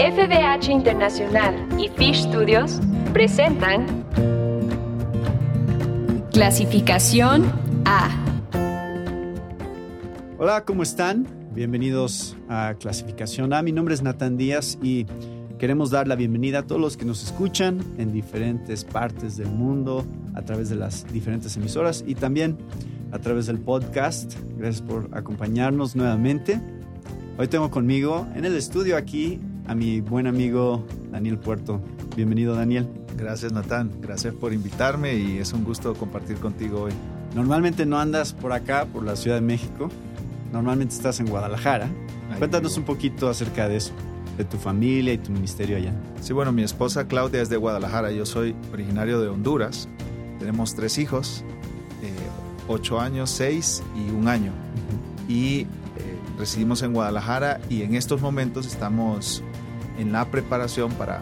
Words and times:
FBH 0.00 0.70
Internacional 0.70 1.54
y 1.78 1.90
Fish 1.90 2.22
Studios 2.22 2.80
presentan 3.12 3.84
Clasificación 6.32 7.44
A. 7.84 8.08
Hola, 10.38 10.64
¿cómo 10.64 10.84
están? 10.84 11.26
Bienvenidos 11.52 12.34
a 12.48 12.76
Clasificación 12.80 13.52
A. 13.52 13.60
Mi 13.60 13.72
nombre 13.72 13.92
es 13.92 14.00
Natán 14.00 14.38
Díaz 14.38 14.78
y 14.82 15.04
queremos 15.58 15.90
dar 15.90 16.08
la 16.08 16.16
bienvenida 16.16 16.60
a 16.60 16.62
todos 16.62 16.80
los 16.80 16.96
que 16.96 17.04
nos 17.04 17.22
escuchan 17.22 17.80
en 17.98 18.10
diferentes 18.10 18.86
partes 18.86 19.36
del 19.36 19.50
mundo 19.50 20.06
a 20.32 20.40
través 20.40 20.70
de 20.70 20.76
las 20.76 21.12
diferentes 21.12 21.58
emisoras 21.58 22.04
y 22.06 22.14
también 22.14 22.56
a 23.12 23.18
través 23.18 23.48
del 23.48 23.58
podcast. 23.58 24.32
Gracias 24.56 24.80
por 24.80 25.10
acompañarnos 25.12 25.94
nuevamente. 25.94 26.58
Hoy 27.36 27.48
tengo 27.48 27.70
conmigo 27.70 28.26
en 28.34 28.46
el 28.46 28.56
estudio 28.56 28.96
aquí 28.96 29.38
a 29.70 29.74
mi 29.76 30.00
buen 30.00 30.26
amigo 30.26 30.84
Daniel 31.12 31.38
Puerto. 31.38 31.80
Bienvenido 32.16 32.56
Daniel. 32.56 32.88
Gracias 33.16 33.52
Natán, 33.52 33.92
gracias 34.00 34.34
por 34.34 34.52
invitarme 34.52 35.14
y 35.14 35.38
es 35.38 35.52
un 35.52 35.62
gusto 35.62 35.94
compartir 35.94 36.38
contigo 36.38 36.82
hoy. 36.82 36.92
Normalmente 37.36 37.86
no 37.86 38.00
andas 38.00 38.32
por 38.32 38.52
acá, 38.52 38.86
por 38.86 39.04
la 39.04 39.14
Ciudad 39.14 39.36
de 39.36 39.42
México. 39.42 39.88
Normalmente 40.52 40.92
estás 40.92 41.20
en 41.20 41.26
Guadalajara. 41.26 41.88
Cuéntanos 42.38 42.76
un 42.78 42.82
poquito 42.82 43.28
acerca 43.28 43.68
de 43.68 43.76
eso, 43.76 43.92
de 44.36 44.44
tu 44.44 44.56
familia 44.56 45.12
y 45.12 45.18
tu 45.18 45.30
ministerio 45.30 45.76
allá. 45.76 45.94
Sí, 46.20 46.32
bueno, 46.32 46.50
mi 46.50 46.64
esposa 46.64 47.06
Claudia 47.06 47.40
es 47.40 47.48
de 47.48 47.56
Guadalajara, 47.56 48.10
yo 48.10 48.26
soy 48.26 48.56
originario 48.72 49.20
de 49.20 49.28
Honduras. 49.28 49.88
Tenemos 50.40 50.74
tres 50.74 50.98
hijos, 50.98 51.44
eh, 52.02 52.10
ocho 52.66 52.98
años, 52.98 53.30
seis 53.30 53.84
y 53.94 54.10
un 54.10 54.26
año. 54.26 54.50
Y 55.28 55.60
eh, 55.60 55.66
residimos 56.40 56.82
en 56.82 56.92
Guadalajara 56.92 57.60
y 57.70 57.82
en 57.82 57.94
estos 57.94 58.20
momentos 58.20 58.66
estamos 58.66 59.44
en 60.00 60.12
la 60.12 60.24
preparación 60.30 60.90
para 60.92 61.20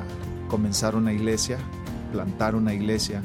comenzar 0.49 0.95
una 0.95 1.13
iglesia, 1.13 1.59
plantar 2.13 2.55
una 2.55 2.73
iglesia 2.73 3.23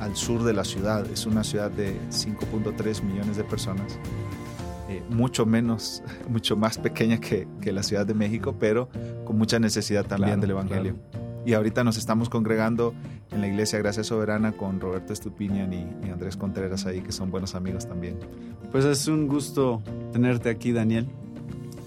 al 0.00 0.16
sur 0.16 0.42
de 0.42 0.54
la 0.54 0.64
ciudad. 0.64 1.06
Es 1.10 1.26
una 1.26 1.44
ciudad 1.44 1.70
de 1.70 1.94
5.3 2.10 3.02
millones 3.02 3.36
de 3.36 3.44
personas, 3.44 3.98
eh, 4.88 5.02
mucho 5.10 5.44
menos, 5.44 6.02
mucho 6.28 6.56
más 6.56 6.78
pequeña 6.78 7.18
que, 7.18 7.46
que, 7.60 7.72
la 7.72 7.82
Ciudad 7.82 8.06
de 8.06 8.14
México, 8.14 8.56
pero 8.58 8.88
con 9.24 9.36
mucha 9.36 9.58
necesidad 9.58 10.06
también 10.06 10.40
Claro, 10.40 10.40
del 10.40 10.50
Evangelio. 10.50 10.96
Y 11.44 11.52
ahorita 11.52 11.84
nos 11.84 11.96
estamos 11.96 12.28
congregando 12.28 12.92
en 13.30 13.40
la 13.40 13.48
iglesia 13.48 13.78
Gracia 13.78 14.02
Soberana 14.02 14.52
con 14.52 14.80
Roberto 14.80 15.12
Estupinian 15.12 15.72
y, 15.72 15.86
y 16.04 16.10
Andrés 16.10 16.36
Contreras 16.36 16.86
ahí, 16.86 17.02
que 17.02 17.12
son 17.12 17.30
buenos 17.30 17.54
amigos 17.54 17.86
también. 17.86 18.18
Pues 18.72 18.84
es 18.84 19.06
un 19.06 19.28
gusto 19.28 19.82
tenerte 20.12 20.48
aquí, 20.48 20.72
Daniel. 20.72 21.06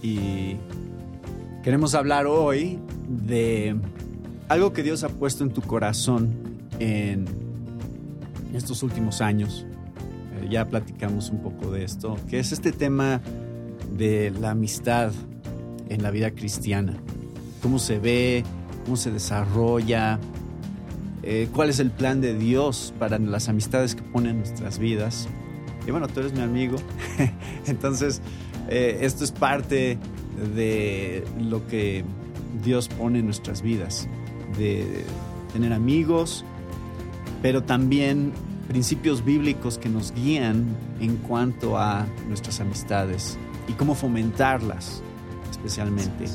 Y 0.01 0.55
queremos 1.63 1.93
hablar 1.95 2.27
hoy 2.27 2.79
de 3.07 3.75
algo 4.47 4.73
que 4.73 4.83
Dios 4.83 5.03
ha 5.03 5.09
puesto 5.09 5.43
en 5.43 5.51
tu 5.51 5.61
corazón 5.61 6.29
en 6.79 7.25
estos 8.53 8.83
últimos 8.83 9.21
años. 9.21 9.65
Eh, 10.35 10.47
ya 10.49 10.65
platicamos 10.65 11.29
un 11.29 11.41
poco 11.41 11.71
de 11.71 11.83
esto, 11.83 12.17
que 12.29 12.39
es 12.39 12.51
este 12.51 12.71
tema 12.71 13.21
de 13.97 14.31
la 14.31 14.51
amistad 14.51 15.11
en 15.89 16.03
la 16.03 16.11
vida 16.11 16.31
cristiana. 16.31 16.93
Cómo 17.61 17.79
se 17.79 17.99
ve, 17.99 18.43
cómo 18.85 18.95
se 18.95 19.11
desarrolla, 19.11 20.19
eh, 21.23 21.49
cuál 21.53 21.69
es 21.69 21.79
el 21.79 21.91
plan 21.91 22.21
de 22.21 22.33
Dios 22.33 22.93
para 22.97 23.19
las 23.19 23.49
amistades 23.49 23.95
que 23.95 24.03
pone 24.03 24.29
en 24.29 24.37
nuestras 24.37 24.79
vidas. 24.79 25.27
Y 25.85 25.91
bueno, 25.91 26.07
tú 26.07 26.21
eres 26.21 26.33
mi 26.33 26.41
amigo, 26.41 26.77
entonces 27.65 28.21
eh, 28.69 28.99
esto 29.01 29.23
es 29.23 29.31
parte 29.31 29.97
de 30.55 31.23
lo 31.39 31.65
que 31.67 32.03
Dios 32.63 32.87
pone 32.87 33.19
en 33.19 33.25
nuestras 33.25 33.61
vidas, 33.61 34.07
de 34.57 35.03
tener 35.53 35.73
amigos, 35.73 36.45
pero 37.41 37.63
también 37.63 38.31
principios 38.67 39.25
bíblicos 39.25 39.77
que 39.77 39.89
nos 39.89 40.13
guían 40.13 40.65
en 40.99 41.17
cuanto 41.17 41.77
a 41.77 42.05
nuestras 42.27 42.59
amistades 42.59 43.37
y 43.67 43.73
cómo 43.73 43.95
fomentarlas, 43.95 45.01
especialmente, 45.49 46.25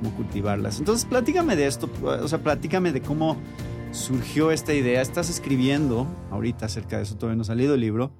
cómo 0.00 0.14
cultivarlas. 0.16 0.78
Entonces, 0.78 1.04
platícame 1.04 1.56
de 1.56 1.66
esto, 1.66 1.90
o 2.02 2.28
sea, 2.28 2.42
platícame 2.42 2.92
de 2.92 3.02
cómo 3.02 3.36
surgió 3.90 4.50
esta 4.50 4.72
idea. 4.72 5.02
Estás 5.02 5.28
escribiendo 5.28 6.06
ahorita 6.30 6.66
acerca 6.66 6.96
de 6.96 7.02
eso, 7.02 7.16
todavía 7.16 7.36
no 7.36 7.42
ha 7.42 7.46
salido 7.46 7.74
el 7.74 7.80
libro, 7.80 8.12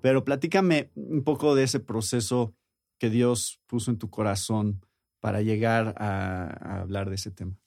pero 0.00 0.24
platícame 0.24 0.90
un 0.96 1.22
poco 1.22 1.54
de 1.54 1.64
ese 1.64 1.78
proceso 1.78 2.54
que 3.02 3.10
Dios 3.10 3.60
puso 3.66 3.90
en 3.90 3.98
tu 3.98 4.10
corazón 4.10 4.86
para 5.18 5.42
llegar 5.42 5.96
a, 5.98 6.44
a 6.44 6.82
hablar 6.82 7.08
de 7.08 7.16
ese 7.16 7.32
tema. 7.32 7.58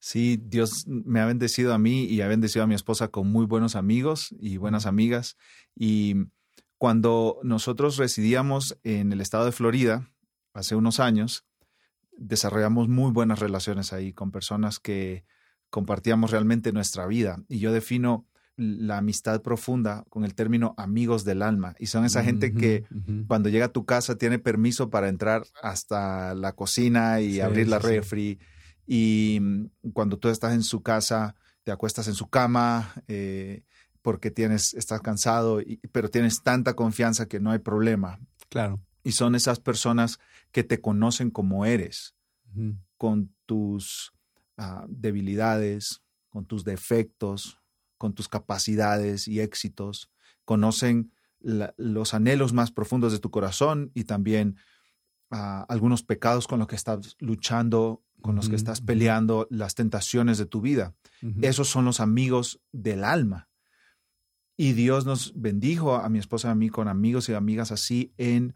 Sí, 0.00 0.36
Dios 0.44 0.88
me 0.88 1.20
ha 1.20 1.26
bendecido 1.26 1.72
a 1.72 1.78
mí 1.78 2.06
y 2.06 2.22
ha 2.22 2.26
bendecido 2.26 2.64
a 2.64 2.66
mi 2.66 2.74
esposa 2.74 3.06
con 3.06 3.30
muy 3.30 3.46
buenos 3.46 3.76
amigos 3.76 4.34
y 4.36 4.56
buenas 4.56 4.86
amigas. 4.86 5.36
Y 5.76 6.26
cuando 6.76 7.38
nosotros 7.44 7.98
residíamos 7.98 8.76
en 8.82 9.12
el 9.12 9.20
estado 9.20 9.44
de 9.44 9.52
Florida, 9.52 10.10
hace 10.54 10.74
unos 10.74 10.98
años, 10.98 11.44
desarrollamos 12.16 12.88
muy 12.88 13.12
buenas 13.12 13.38
relaciones 13.38 13.92
ahí 13.92 14.12
con 14.12 14.32
personas 14.32 14.80
que 14.80 15.24
compartíamos 15.70 16.32
realmente 16.32 16.72
nuestra 16.72 17.06
vida. 17.06 17.44
Y 17.46 17.60
yo 17.60 17.72
defino 17.72 18.26
la 18.56 18.98
amistad 18.98 19.42
profunda 19.42 20.04
con 20.10 20.24
el 20.24 20.34
término 20.34 20.74
amigos 20.76 21.24
del 21.24 21.42
alma. 21.42 21.74
Y 21.78 21.86
son 21.86 22.04
esa 22.04 22.22
gente 22.22 22.54
que 22.54 22.84
Uh 22.90 22.94
-huh. 22.96 23.26
cuando 23.26 23.48
llega 23.48 23.66
a 23.66 23.72
tu 23.72 23.84
casa 23.84 24.16
tiene 24.16 24.38
permiso 24.38 24.90
para 24.90 25.08
entrar 25.08 25.44
hasta 25.62 26.34
la 26.34 26.52
cocina 26.52 27.20
y 27.20 27.34
Sí, 27.34 27.40
abrir 27.40 27.68
la 27.68 27.80
sí, 27.80 27.86
sí. 27.88 27.92
refri. 27.94 28.38
Y 28.86 29.38
mm, 29.40 29.90
cuando 29.92 30.18
tú 30.18 30.28
estás 30.28 30.52
en 30.54 30.62
su 30.62 30.82
casa, 30.82 31.34
te 31.64 31.72
acuestas 31.72 32.06
en 32.08 32.14
su 32.14 32.28
cama 32.28 32.92
eh, 33.08 33.62
porque 34.02 34.30
tienes, 34.30 34.74
estás 34.74 35.00
cansado, 35.00 35.60
y- 35.60 35.80
pero 35.90 36.08
tienes 36.10 36.42
tanta 36.42 36.74
confianza 36.74 37.26
que 37.26 37.40
no 37.40 37.50
hay 37.50 37.58
problema. 37.58 38.20
Claro. 38.50 38.78
Y 39.02 39.12
son 39.12 39.34
esas 39.34 39.58
personas 39.60 40.18
que 40.52 40.62
te 40.62 40.80
conocen 40.80 41.30
como 41.30 41.64
eres, 41.66 42.14
con 42.96 43.34
tus 43.46 44.12
ah, 44.56 44.84
debilidades, 44.88 46.02
con 46.28 46.44
tus 46.46 46.64
defectos, 46.64 47.58
con 47.98 48.14
tus 48.14 48.28
capacidades 48.28 49.28
y 49.28 49.40
éxitos. 49.40 50.10
Conocen 50.44 51.12
la- 51.40 51.74
los 51.76 52.14
anhelos 52.14 52.52
más 52.52 52.70
profundos 52.70 53.12
de 53.12 53.18
tu 53.18 53.30
corazón 53.30 53.90
y 53.94 54.04
también 54.04 54.56
ah, 55.30 55.66
algunos 55.68 56.02
pecados 56.02 56.46
con 56.46 56.58
los 56.60 56.68
que 56.68 56.76
estás 56.76 57.16
luchando, 57.18 58.02
con 58.20 58.36
los 58.36 58.48
que 58.48 58.56
estás 58.56 58.80
peleando, 58.80 59.46
las 59.50 59.74
tentaciones 59.74 60.38
de 60.38 60.46
tu 60.46 60.60
vida. 60.60 60.94
Esos 61.42 61.68
son 61.68 61.84
los 61.84 61.98
amigos 62.00 62.60
del 62.72 63.02
alma. 63.04 63.48
Y 64.56 64.72
Dios 64.74 65.04
nos 65.04 65.32
bendijo 65.34 65.96
a 65.96 66.08
mi 66.08 66.18
esposa 66.20 66.48
y 66.48 66.50
a 66.52 66.54
mí 66.54 66.68
con 66.68 66.86
amigos 66.88 67.28
y 67.28 67.34
amigas 67.34 67.72
así 67.72 68.12
en, 68.16 68.54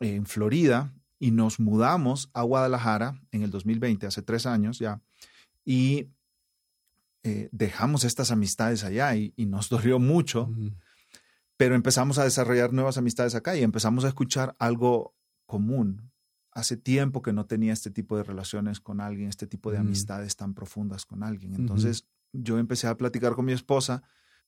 en 0.00 0.26
Florida 0.26 0.92
y 1.20 1.30
nos 1.30 1.60
mudamos 1.60 2.30
a 2.34 2.42
Guadalajara 2.42 3.20
en 3.30 3.42
el 3.42 3.50
2020, 3.50 4.06
hace 4.06 4.22
tres 4.22 4.46
años 4.46 4.78
ya, 4.80 5.00
y 5.64 6.08
eh, 7.22 7.48
dejamos 7.52 8.04
estas 8.04 8.30
amistades 8.30 8.84
allá 8.84 9.14
y, 9.16 9.32
y 9.36 9.46
nos 9.46 9.68
dolió 9.70 9.98
mucho, 9.98 10.50
pero 11.56 11.74
empezamos 11.74 12.18
a 12.18 12.24
desarrollar 12.24 12.72
nuevas 12.72 12.98
amistades 12.98 13.34
acá 13.34 13.56
y 13.56 13.62
empezamos 13.62 14.04
a 14.04 14.08
escuchar 14.08 14.54
algo 14.58 15.14
común. 15.46 16.10
Hace 16.52 16.76
tiempo 16.76 17.22
que 17.22 17.32
no 17.32 17.46
tenía 17.46 17.72
este 17.72 17.90
tipo 17.90 18.16
de 18.16 18.22
relaciones 18.22 18.80
con 18.80 19.00
alguien, 19.00 19.28
este 19.28 19.46
tipo 19.46 19.70
de 19.70 19.78
amistades 19.78 20.36
tan 20.36 20.54
profundas 20.54 21.04
con 21.04 21.22
alguien. 21.22 21.54
Entonces 21.54 22.06
yo 22.32 22.58
empecé 22.58 22.86
a 22.86 22.96
platicar 22.96 23.34
con 23.34 23.44
mi 23.44 23.52
esposa, 23.52 24.02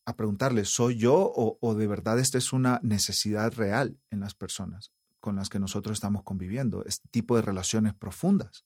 a 0.05 0.17
preguntarle, 0.17 0.65
¿soy 0.65 0.97
yo 0.97 1.15
o, 1.15 1.59
o 1.61 1.75
de 1.75 1.87
verdad 1.87 2.19
esta 2.19 2.39
es 2.39 2.53
una 2.53 2.81
necesidad 2.83 3.53
real 3.55 3.99
en 4.11 4.21
las 4.21 4.35
personas 4.35 4.93
con 5.21 5.37
las 5.37 5.51
que 5.51 5.59
nosotros 5.59 5.97
estamos 5.97 6.23
conviviendo, 6.25 6.85
este 6.85 7.07
tipo 7.11 7.37
de 7.37 7.43
relaciones 7.43 7.95
profundas? 7.95 8.65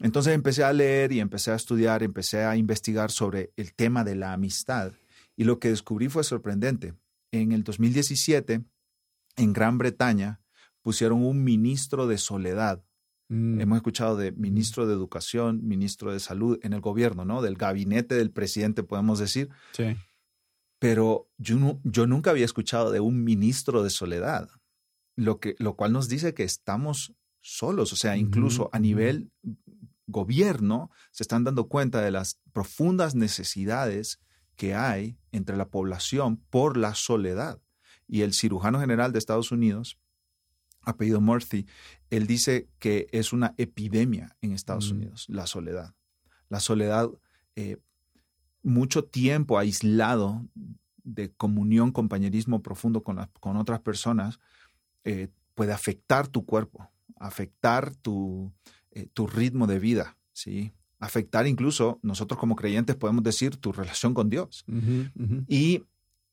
Entonces 0.00 0.34
empecé 0.34 0.64
a 0.64 0.72
leer 0.72 1.12
y 1.12 1.20
empecé 1.20 1.50
a 1.50 1.56
estudiar, 1.56 2.02
empecé 2.02 2.44
a 2.44 2.56
investigar 2.56 3.10
sobre 3.10 3.52
el 3.56 3.74
tema 3.74 4.04
de 4.04 4.14
la 4.14 4.32
amistad 4.32 4.92
y 5.36 5.44
lo 5.44 5.58
que 5.58 5.70
descubrí 5.70 6.08
fue 6.08 6.24
sorprendente. 6.24 6.94
En 7.32 7.52
el 7.52 7.64
2017, 7.64 8.64
en 9.36 9.52
Gran 9.52 9.78
Bretaña, 9.78 10.40
pusieron 10.82 11.24
un 11.24 11.44
ministro 11.44 12.06
de 12.06 12.18
soledad. 12.18 12.84
Mm. 13.28 13.60
Hemos 13.60 13.76
escuchado 13.76 14.16
de 14.16 14.32
ministro 14.32 14.86
de 14.86 14.94
educación, 14.94 15.66
ministro 15.66 16.12
de 16.12 16.20
salud 16.20 16.58
en 16.62 16.72
el 16.72 16.80
gobierno, 16.80 17.24
¿no? 17.24 17.42
Del 17.42 17.56
gabinete 17.56 18.14
del 18.14 18.30
presidente, 18.30 18.82
podemos 18.82 19.18
decir. 19.18 19.48
Sí. 19.72 19.96
Pero 20.78 21.28
yo, 21.36 22.06
nunca 22.06 22.30
había 22.30 22.44
escuchado 22.44 22.90
de 22.90 23.00
un 23.00 23.24
ministro 23.24 23.82
de 23.82 23.90
soledad, 23.90 24.48
lo, 25.16 25.40
que, 25.40 25.56
lo 25.58 25.74
cual 25.74 25.92
nos 25.92 26.08
dice 26.08 26.34
que 26.34 26.44
estamos 26.44 27.14
solos, 27.40 27.92
o 27.92 27.96
sea, 27.96 28.16
incluso 28.16 28.70
a 28.72 28.78
ujú. 28.78 28.82
nivel 28.82 29.30
gobierno 30.08 30.90
se 31.12 31.22
están 31.22 31.44
dando 31.44 31.68
cuenta 31.68 32.02
de 32.02 32.10
las 32.10 32.40
profundas 32.52 33.14
necesidades 33.14 34.20
que 34.56 34.74
hay 34.74 35.16
entre 35.30 35.56
la 35.56 35.68
población 35.68 36.38
por 36.50 36.76
la 36.76 36.94
soledad. 36.94 37.60
Y 38.08 38.22
el 38.22 38.32
cirujano 38.32 38.80
general 38.80 39.12
de 39.12 39.20
Estados 39.20 39.52
Unidos 39.52 39.98
apellido 40.88 41.20
Murphy, 41.20 41.66
él 42.10 42.26
dice 42.26 42.68
que 42.78 43.08
es 43.12 43.32
una 43.32 43.54
epidemia 43.58 44.36
en 44.40 44.52
Estados 44.52 44.90
Mm. 44.90 44.96
Unidos, 44.96 45.26
la 45.28 45.46
soledad. 45.46 45.94
La 46.48 46.60
soledad, 46.60 47.10
eh, 47.56 47.76
mucho 48.62 49.04
tiempo 49.04 49.58
aislado 49.58 50.46
de 50.96 51.30
comunión, 51.32 51.92
compañerismo 51.92 52.62
profundo 52.62 53.02
con, 53.02 53.28
con 53.40 53.56
otras 53.56 53.80
personas, 53.80 54.40
eh, 55.04 55.28
puede 55.54 55.72
afectar 55.72 56.28
tu 56.28 56.44
cuerpo, 56.44 56.90
afectar 57.16 57.94
tu, 57.96 58.52
eh, 58.98 59.08
tu 59.12 59.28
ritmo 59.28 59.68
de 59.68 59.78
vida, 59.78 60.18
¿sí? 60.32 60.72
Afectar 60.98 61.46
incluso, 61.46 62.00
nosotros 62.02 62.40
como 62.40 62.56
creyentes 62.56 62.96
podemos 62.96 63.22
decir, 63.22 63.56
tu 63.56 63.70
relación 63.70 64.12
con 64.12 64.28
Dios. 64.28 64.64
Y 65.46 65.84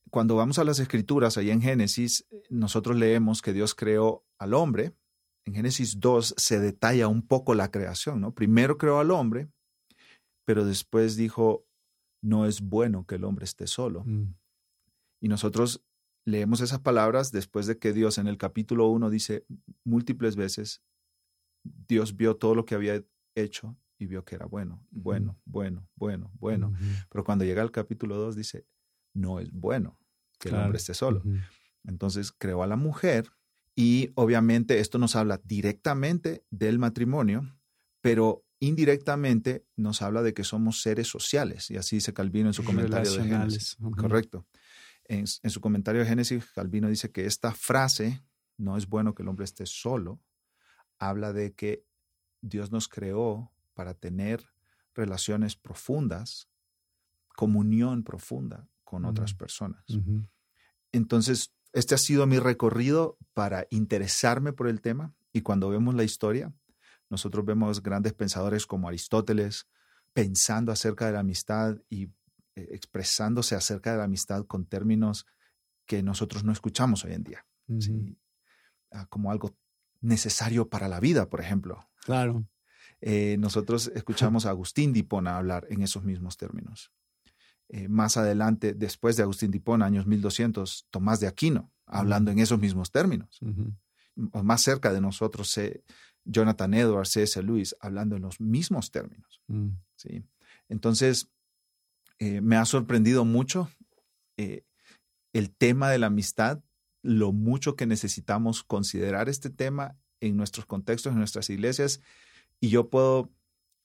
cuando 0.09 0.35
vamos 0.35 0.57
a 0.57 0.63
las 0.63 0.79
escrituras, 0.79 1.37
ahí 1.37 1.51
en 1.51 1.61
Génesis, 1.61 2.25
eh, 2.31 2.41
nosotros 2.49 2.97
leemos 2.97 3.43
que 3.43 3.53
Dios 3.53 3.75
creó 3.75 4.25
al 4.39 4.55
hombre. 4.55 4.95
En 5.45 5.53
Génesis 5.53 5.99
2 5.99 6.33
se 6.37 6.59
detalla 6.59 7.07
un 7.07 7.21
poco 7.21 7.53
la 7.53 7.69
creación, 7.69 8.19
¿no? 8.19 8.33
Primero 8.33 8.79
creó 8.79 8.99
al 8.99 9.11
hombre, 9.11 9.47
pero 10.43 10.65
después 10.65 11.15
dijo, 11.15 11.67
no 12.23 12.47
es 12.47 12.61
bueno 12.61 13.05
que 13.05 13.15
el 13.15 13.25
hombre 13.25 13.45
esté 13.45 13.67
solo. 13.67 14.03
Mm. 14.05 14.33
Y 15.21 15.27
nosotros 15.27 15.83
leemos 16.23 16.61
esas 16.61 16.79
palabras 16.79 17.31
después 17.31 17.67
de 17.67 17.77
que 17.77 17.93
Dios 17.93 18.17
en 18.17 18.25
el 18.25 18.39
capítulo 18.39 18.87
1 18.87 19.11
dice 19.11 19.45
múltiples 19.83 20.35
veces, 20.35 20.81
Dios 21.87 22.15
vio 22.15 22.35
todo 22.35 22.55
lo 22.55 22.65
que 22.65 22.75
había 22.75 23.03
hecho 23.35 23.77
y 23.97 24.05
vio 24.07 24.23
que 24.25 24.35
era 24.35 24.45
bueno, 24.45 24.85
bueno, 24.91 25.39
bueno, 25.45 25.87
bueno, 25.95 26.31
bueno. 26.35 26.73
Pero 27.09 27.23
cuando 27.23 27.45
llega 27.45 27.61
al 27.61 27.71
capítulo 27.71 28.15
2 28.17 28.35
dice, 28.35 28.65
no 29.13 29.39
es 29.39 29.51
bueno 29.51 29.99
que 30.39 30.49
el 30.49 30.55
hombre 30.55 30.77
esté 30.77 30.93
solo. 30.93 31.23
Entonces 31.83 32.31
creó 32.31 32.63
a 32.63 32.67
la 32.67 32.75
mujer 32.75 33.31
y 33.75 34.11
obviamente 34.15 34.79
esto 34.79 34.97
nos 34.97 35.15
habla 35.15 35.41
directamente 35.43 36.45
del 36.49 36.79
matrimonio, 36.79 37.57
pero 38.01 38.45
indirectamente 38.59 39.65
nos 39.75 40.01
habla 40.01 40.23
de 40.23 40.33
que 40.33 40.43
somos 40.43 40.81
seres 40.81 41.07
sociales. 41.07 41.69
Y 41.71 41.77
así 41.77 41.97
dice 41.97 42.13
Calvino 42.13 42.47
en 42.47 42.53
su 42.53 42.63
comentario 42.63 43.11
de 43.11 43.23
Génesis. 43.23 43.77
Correcto. 43.97 44.45
En, 45.05 45.25
en 45.43 45.49
su 45.49 45.61
comentario 45.61 46.01
de 46.01 46.07
Génesis, 46.07 46.45
Calvino 46.53 46.89
dice 46.89 47.11
que 47.11 47.25
esta 47.25 47.53
frase, 47.53 48.23
no 48.57 48.77
es 48.77 48.87
bueno 48.87 49.13
que 49.13 49.23
el 49.23 49.29
hombre 49.29 49.45
esté 49.45 49.65
solo, 49.65 50.19
habla 50.99 51.33
de 51.33 51.53
que 51.53 51.85
Dios 52.41 52.71
nos 52.71 52.87
creó 52.87 53.51
para 53.73 53.93
tener 53.93 54.49
relaciones 54.93 55.55
profundas, 55.55 56.47
comunión 57.35 58.03
profunda 58.03 58.67
con 58.83 59.05
otras 59.05 59.33
personas. 59.33 59.83
Entonces, 60.91 61.51
este 61.73 61.95
ha 61.95 61.97
sido 61.97 62.25
mi 62.25 62.39
recorrido 62.39 63.17
para 63.33 63.67
interesarme 63.69 64.53
por 64.53 64.67
el 64.67 64.79
tema 64.79 65.13
y 65.33 65.41
cuando 65.41 65.69
vemos 65.69 65.95
la 65.95 66.03
historia, 66.03 66.53
nosotros 67.09 67.43
vemos 67.45 67.83
grandes 67.83 68.13
pensadores 68.13 68.65
como 68.65 68.87
Aristóteles 68.87 69.67
pensando 70.13 70.71
acerca 70.71 71.07
de 71.07 71.11
la 71.11 71.19
amistad 71.19 71.77
y 71.89 72.03
eh, 72.55 72.69
expresándose 72.71 73.55
acerca 73.55 73.91
de 73.91 73.97
la 73.97 74.05
amistad 74.05 74.45
con 74.45 74.65
términos 74.65 75.25
que 75.85 76.01
nosotros 76.01 76.45
no 76.45 76.53
escuchamos 76.53 77.03
hoy 77.03 77.13
en 77.13 77.23
día. 77.23 77.45
Ah, 78.91 79.05
como 79.07 79.29
algo 79.29 79.53
necesario 80.01 80.69
para 80.69 80.87
la 80.87 80.99
vida, 80.99 81.29
por 81.29 81.41
ejemplo. 81.41 81.87
Claro. 82.03 82.45
Eh, 83.01 83.37
nosotros 83.39 83.91
escuchamos 83.95 84.45
a 84.45 84.49
Agustín 84.49 84.93
de 84.93 84.99
Hipona 84.99 85.37
hablar 85.37 85.67
en 85.69 85.81
esos 85.81 86.03
mismos 86.03 86.37
términos. 86.37 86.91
Eh, 87.69 87.87
más 87.87 88.15
adelante, 88.17 88.73
después 88.73 89.15
de 89.17 89.23
Agustín 89.23 89.51
de 89.51 89.57
Hipona, 89.57 89.85
años 89.85 90.05
1200, 90.05 90.87
Tomás 90.91 91.19
de 91.19 91.27
Aquino, 91.27 91.71
hablando 91.85 92.31
en 92.31 92.39
esos 92.39 92.59
mismos 92.59 92.91
términos. 92.91 93.39
Más 94.15 94.61
cerca 94.61 94.93
de 94.93 95.01
nosotros, 95.01 95.57
eh, 95.57 95.83
Jonathan 96.23 96.73
Edwards, 96.73 97.11
C.S. 97.11 97.41
Lewis, 97.41 97.75
hablando 97.79 98.15
en 98.15 98.21
los 98.21 98.39
mismos 98.39 98.91
términos. 98.91 99.41
Mm. 99.47 99.69
¿sí? 99.95 100.23
Entonces, 100.69 101.29
eh, 102.19 102.39
me 102.41 102.55
ha 102.55 102.65
sorprendido 102.65 103.25
mucho 103.25 103.69
el 104.37 105.51
tema 105.57 105.89
de 105.89 105.97
la 105.97 106.07
amistad, 106.07 106.61
lo 107.05 107.31
mucho 107.31 107.75
que 107.75 107.85
necesitamos 107.85 108.63
considerar 108.63 109.29
este 109.29 109.51
tema 109.51 109.95
en 110.21 110.35
nuestros 110.35 110.65
contextos, 110.65 111.13
en 111.13 111.19
nuestras 111.19 111.49
iglesias, 111.51 112.01
y 112.59 112.69
yo 112.69 112.89
puedo 112.89 113.31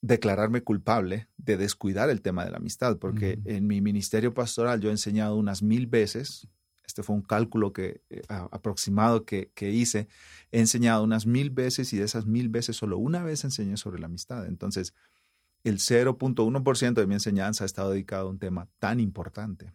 declararme 0.01 0.63
culpable 0.63 1.29
de 1.37 1.59
descuidar 1.59 2.09
el 2.09 2.23
tema 2.23 2.45
de 2.45 2.51
la 2.51 2.57
amistad, 2.57 2.97
porque 2.99 3.39
en 3.45 3.67
mi 3.67 3.83
ministerio 3.83 4.33
pastoral 4.33 4.81
yo 4.81 4.89
he 4.89 4.93
enseñado 4.93 5.37
unas 5.37 5.63
mil 5.63 5.87
veces, 5.87 6.49
este 6.83 7.03
fue 7.03 7.15
un 7.15 7.23
cálculo 7.23 7.75
que, 7.75 8.01
eh, 8.09 8.23
aproximado 8.29 9.27
que, 9.27 9.51
que 9.55 9.71
hice, 9.71 10.09
he 10.51 10.61
enseñado 10.61 11.05
unas 11.05 11.27
mil 11.27 11.51
veces 11.51 11.93
y 11.93 11.99
de 11.99 12.05
esas 12.05 12.25
mil 12.25 12.49
veces 12.49 12.77
solo 12.77 12.97
una 12.97 13.23
vez 13.23 13.45
enseñé 13.45 13.77
sobre 13.77 14.01
la 14.01 14.07
amistad. 14.07 14.47
Entonces, 14.47 14.95
el 15.63 15.79
0.1% 15.79 16.95
de 16.95 17.07
mi 17.07 17.15
enseñanza 17.15 17.65
ha 17.65 17.67
estado 17.67 17.91
dedicado 17.91 18.29
a 18.29 18.31
un 18.31 18.39
tema 18.39 18.69
tan 18.79 19.01
importante. 19.01 19.73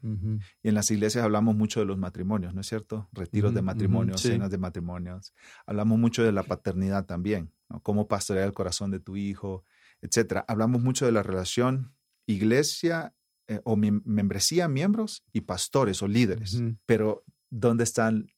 Y 0.64 0.70
en 0.70 0.76
las 0.76 0.90
iglesias 0.90 1.24
hablamos 1.24 1.56
mucho 1.56 1.80
de 1.80 1.86
los 1.86 1.98
matrimonios, 1.98 2.54
¿no 2.54 2.62
es 2.62 2.68
cierto? 2.68 3.08
Retiros 3.12 3.54
de 3.54 3.62
matrimonios, 3.62 4.22
sí. 4.22 4.30
cenas 4.30 4.50
de 4.50 4.58
matrimonios. 4.58 5.34
Hablamos 5.66 6.00
mucho 6.00 6.24
de 6.24 6.32
la 6.32 6.44
paternidad 6.44 7.06
también, 7.06 7.52
¿no? 7.70 7.82
Cómo 7.82 8.08
pastorear 8.08 8.48
el 8.48 8.54
corazón 8.54 8.92
de 8.92 9.00
tu 9.00 9.16
hijo, 9.16 9.64
etcétera. 10.02 10.44
Hablamos 10.48 10.82
mucho 10.82 11.06
de 11.06 11.12
la 11.12 11.24
relación 11.24 11.94
iglesia 12.26 13.14
eh, 13.48 13.62
o 13.64 13.76
membresía, 13.76 14.68
miembros 14.68 15.24
y 15.32 15.42
pastores 15.42 16.02
o 16.02 16.08
líderes. 16.08 16.64
Pero, 16.88 17.24
¿dónde 17.52 17.84
están 17.84 18.32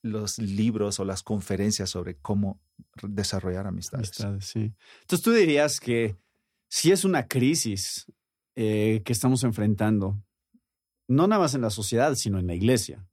los 0.00 0.38
libros 0.38 1.00
o 1.00 1.04
las 1.04 1.22
conferencias 1.22 1.90
sobre 1.90 2.16
cómo 2.16 2.60
desarrollar 3.02 3.66
amistades? 3.66 4.08
Amistades, 4.08 4.46
sí. 4.46 4.74
Entonces 5.02 5.22
tú 5.22 5.32
dirías 5.32 5.80
que 5.80 6.16
si 6.68 6.92
es 6.92 7.04
una 7.04 7.26
crisis 7.26 8.06
eh, 8.56 9.02
que 9.04 9.12
estamos 9.12 9.44
enfrentando, 9.44 10.22
no 11.08 11.26
nada 11.26 11.40
más 11.42 11.54
en 11.54 11.62
la 11.62 11.70
sociedad, 11.70 12.14
sino 12.14 12.38
en 12.38 12.46
la 12.46 12.54
iglesia, 12.54 13.06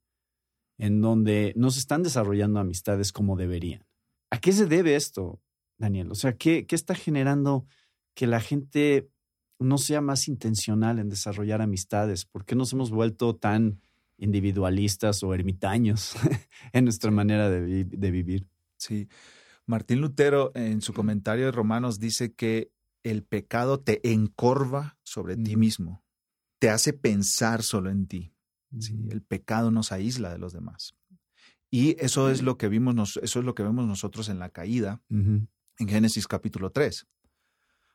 en 0.78 1.00
donde 1.00 1.52
no 1.56 1.70
se 1.70 1.80
están 1.80 2.02
desarrollando 2.02 2.60
amistades 2.60 3.12
como 3.12 3.36
deberían. 3.36 3.86
¿A 4.30 4.40
qué 4.40 4.52
se 4.52 4.66
debe 4.66 4.96
esto, 4.96 5.40
Daniel? 5.78 6.10
O 6.10 6.14
sea, 6.14 6.36
¿qué, 6.36 6.66
qué 6.66 6.74
está 6.74 6.94
generando 6.94 7.66
que 8.14 8.26
la 8.26 8.40
gente 8.40 9.08
no 9.58 9.78
sea 9.78 10.02
más 10.02 10.28
intencional 10.28 10.98
en 10.98 11.08
desarrollar 11.08 11.62
amistades? 11.62 12.26
¿Por 12.26 12.44
qué 12.44 12.54
nos 12.54 12.72
hemos 12.74 12.90
vuelto 12.90 13.36
tan 13.36 13.80
individualistas 14.18 15.22
o 15.22 15.32
ermitaños 15.32 16.14
en 16.72 16.84
nuestra 16.84 17.10
manera 17.10 17.48
de, 17.48 17.60
vi- 17.62 17.84
de 17.84 18.10
vivir? 18.10 18.46
Sí. 18.76 19.08
Martín 19.64 20.00
Lutero 20.00 20.52
en 20.54 20.82
su 20.82 20.92
comentario 20.92 21.46
de 21.46 21.52
Romanos 21.52 21.98
dice 21.98 22.34
que 22.34 22.70
el 23.10 23.22
pecado 23.22 23.80
te 23.80 24.12
encorva 24.12 24.98
sobre 25.02 25.36
ti 25.36 25.56
mismo, 25.56 26.04
te 26.58 26.70
hace 26.70 26.92
pensar 26.92 27.62
solo 27.62 27.90
en 27.90 28.06
ti. 28.06 28.32
El 29.10 29.22
pecado 29.22 29.70
nos 29.70 29.92
aísla 29.92 30.30
de 30.30 30.38
los 30.38 30.52
demás. 30.52 30.94
Y 31.70 31.96
eso 32.02 32.30
es 32.30 32.42
lo 32.42 32.56
que 32.58 32.68
vimos, 32.68 32.94
nos- 32.94 33.16
eso 33.18 33.38
es 33.40 33.44
lo 33.44 33.54
que 33.54 33.62
vemos 33.62 33.86
nosotros 33.86 34.28
en 34.28 34.38
la 34.38 34.50
caída 34.50 35.02
en 35.78 35.88
Génesis 35.88 36.26
capítulo 36.26 36.70
3. 36.70 37.06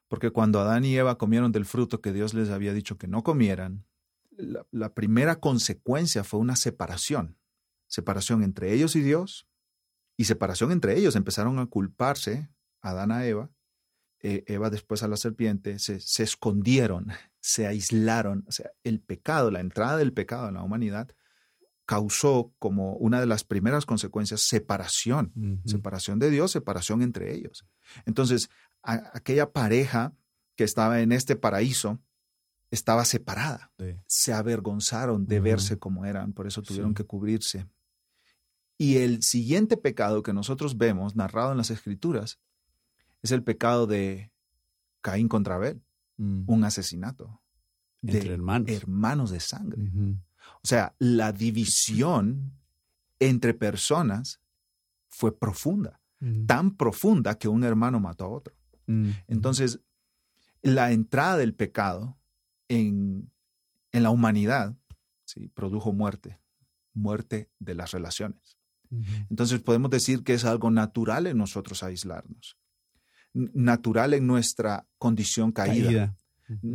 Porque 0.08 0.30
cuando 0.32 0.60
Adán 0.60 0.84
y 0.86 0.96
Eva 0.96 1.18
comieron 1.18 1.52
del 1.52 1.66
fruto 1.66 2.02
que 2.02 2.12
Dios 2.12 2.34
les 2.34 2.50
había 2.50 2.74
dicho 2.74 2.98
que 2.98 3.08
no 3.08 3.24
comieran, 3.24 3.86
la, 4.32 4.66
la 4.72 4.94
primera 4.94 5.40
consecuencia 5.40 6.24
fue 6.24 6.40
una 6.40 6.56
separación. 6.56 7.38
Separación 7.88 8.44
entre 8.44 8.74
ellos 8.74 8.96
y 8.96 9.02
Dios 9.02 9.48
y 10.18 10.26
separación 10.26 10.72
entre 10.72 10.98
ellos. 10.98 11.16
Empezaron 11.16 11.60
a 11.60 11.66
culparse, 11.66 12.50
Adán 12.82 13.12
a 13.12 13.26
Eva, 13.26 13.50
eh, 14.24 14.44
Eva 14.48 14.70
después 14.70 15.04
a 15.04 15.08
la 15.08 15.18
serpiente, 15.18 15.80
se, 15.80 16.00
se 16.00 16.24
escondieron, 16.24 17.08
se 17.40 17.68
aislaron. 17.68 18.46
O 18.48 18.52
sea, 18.52 18.72
el 18.84 19.00
pecado, 19.00 19.52
la 19.52 19.60
entrada 19.60 19.98
del 19.98 20.14
pecado 20.14 20.48
en 20.48 20.56
la 20.56 20.64
humanidad 20.64 21.10
causó 21.86 22.54
como 22.60 22.94
una 22.96 23.20
de 23.20 23.26
las 23.26 23.44
primeras 23.44 23.86
consecuencias 23.86 24.42
separación 24.48 25.62
separación 25.66 26.20
de 26.20 26.30
Dios, 26.30 26.52
separación 26.52 27.02
entre 27.02 27.34
ellos. 27.36 27.66
Entonces, 28.06 28.50
a- 28.84 29.12
aquella 29.14 29.52
pareja 29.52 30.14
que 30.56 30.64
estaba 30.64 31.02
en 31.02 31.12
este 31.12 31.36
paraíso 31.36 32.00
estaba 32.70 33.04
separada. 33.04 33.72
Sí. 33.78 33.96
Se 34.08 34.32
avergonzaron 34.34 35.26
de 35.28 35.40
verse 35.42 35.78
como 35.80 36.06
eran, 36.06 36.32
por 36.32 36.48
eso 36.48 36.62
tuvieron 36.62 36.92
Sí. 36.92 36.96
que 36.96 37.04
cubrirse. 37.04 37.66
Y 38.78 38.98
el 38.98 39.22
siguiente 39.24 39.76
pecado 39.76 40.24
que 40.24 40.32
nosotros 40.34 40.78
vemos 40.78 41.16
narrado 41.16 41.52
en 41.52 41.58
las 41.58 41.70
escrituras 41.72 42.40
es 43.22 43.32
el 43.32 43.44
pecado 43.44 43.88
de 43.88 44.32
Caín 45.02 45.28
contra 45.28 45.56
Abel, 45.56 45.82
Mm. 46.18 46.44
un 46.46 46.64
asesinato 46.64 47.42
de 48.02 48.18
Entre 48.20 48.34
hermanos. 48.34 48.70
hermanos 48.70 49.32
de 49.32 49.40
sangre. 49.40 49.82
O 50.64 50.68
sea, 50.68 50.94
la 51.00 51.32
división 51.32 52.54
entre 53.20 53.54
personas 53.56 54.40
fue 55.10 55.38
profunda 55.38 56.00
tan 56.46 56.78
profunda 56.78 57.40
que 57.40 57.48
un 57.48 57.64
hermano 57.64 58.00
mató 58.00 58.26
a 58.26 58.30
otro. 58.30 58.54
Mm. 58.86 59.10
Entonces, 59.28 59.80
la 60.62 60.92
entrada 60.92 61.38
del 61.38 61.56
pecado 61.56 62.20
en, 62.68 63.32
en 63.92 64.04
la 64.04 64.12
humanidad 64.12 64.78
¿sí? 65.26 65.48
produjo 65.48 65.94
muerte, 65.94 66.40
muerte 66.94 67.50
de 67.58 67.74
las 67.74 67.90
relaciones. 67.92 68.60
Entonces 69.30 69.62
podemos 69.62 69.90
decir 69.90 70.24
que 70.24 70.34
es 70.36 70.44
algo 70.46 70.70
natural 70.70 71.26
en 71.26 71.38
nosotros 71.38 71.82
aislarnos, 71.82 72.58
natural 73.34 74.14
en 74.14 74.28
nuestra 74.28 74.88
condición 74.98 75.52
caída, 75.52 76.16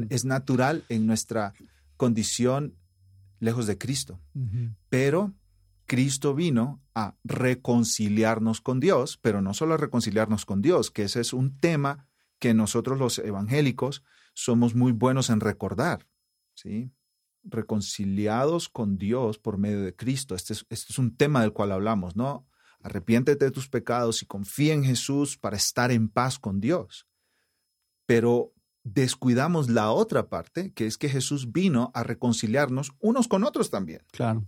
es 0.09 0.25
natural 0.25 0.85
en 0.89 1.07
nuestra 1.07 1.53
condición 1.97 2.77
lejos 3.41 3.67
de 3.67 3.79
Cristo. 3.79 4.21
Pero 4.89 5.35
Cristo 5.87 6.35
vino 6.35 6.83
a 6.95 7.17
reconciliarnos 7.25 8.61
con 8.61 8.81
Dios, 8.81 9.19
pero 9.21 9.41
no 9.41 9.55
solo 9.55 9.75
a 9.75 9.79
reconciliarnos 9.79 10.45
con 10.45 10.63
Dios, 10.63 10.91
que 10.91 11.05
ese 11.05 11.21
es 11.21 11.33
un 11.33 11.59
tema 11.59 12.09
que 12.39 12.55
nosotros 12.55 12.99
los 12.99 13.19
evangélicos 13.19 14.03
somos 14.35 14.75
muy 14.75 14.93
buenos 14.93 15.31
en 15.31 15.41
recordar, 15.41 16.07
¿sí? 16.55 16.93
Reconciliados 17.45 18.69
con 18.69 18.99
Dios 18.99 19.39
por 19.39 19.57
medio 19.57 19.83
de 19.83 19.95
Cristo. 19.95 20.35
Este 20.35 20.53
es, 20.53 20.67
este 20.69 20.93
es 20.93 20.99
un 20.99 21.17
tema 21.17 21.41
del 21.41 21.53
cual 21.53 21.73
hablamos, 21.73 22.17
¿no? 22.17 22.47
Arrepiéntete 22.83 23.47
de 23.47 23.51
tus 23.51 23.69
pecados 23.69 24.23
y 24.23 24.27
confía 24.27 24.75
en 24.75 24.85
Jesús 24.85 25.37
para 25.37 25.57
estar 25.57 25.91
en 25.91 26.09
paz 26.09 26.39
con 26.39 26.61
Dios. 26.61 27.07
Pero 28.07 28.53
descuidamos 28.85 29.69
la 29.69 29.91
otra 29.91 30.29
parte, 30.29 30.73
que 30.73 30.87
es 30.87 30.97
que 30.97 31.09
Jesús 31.09 31.51
vino 31.53 31.91
a 31.95 32.05
reconciliarnos 32.05 32.93
unos 33.01 33.27
con 33.27 33.43
otros 33.43 33.71
también. 33.71 34.03
Claro. 34.13 34.47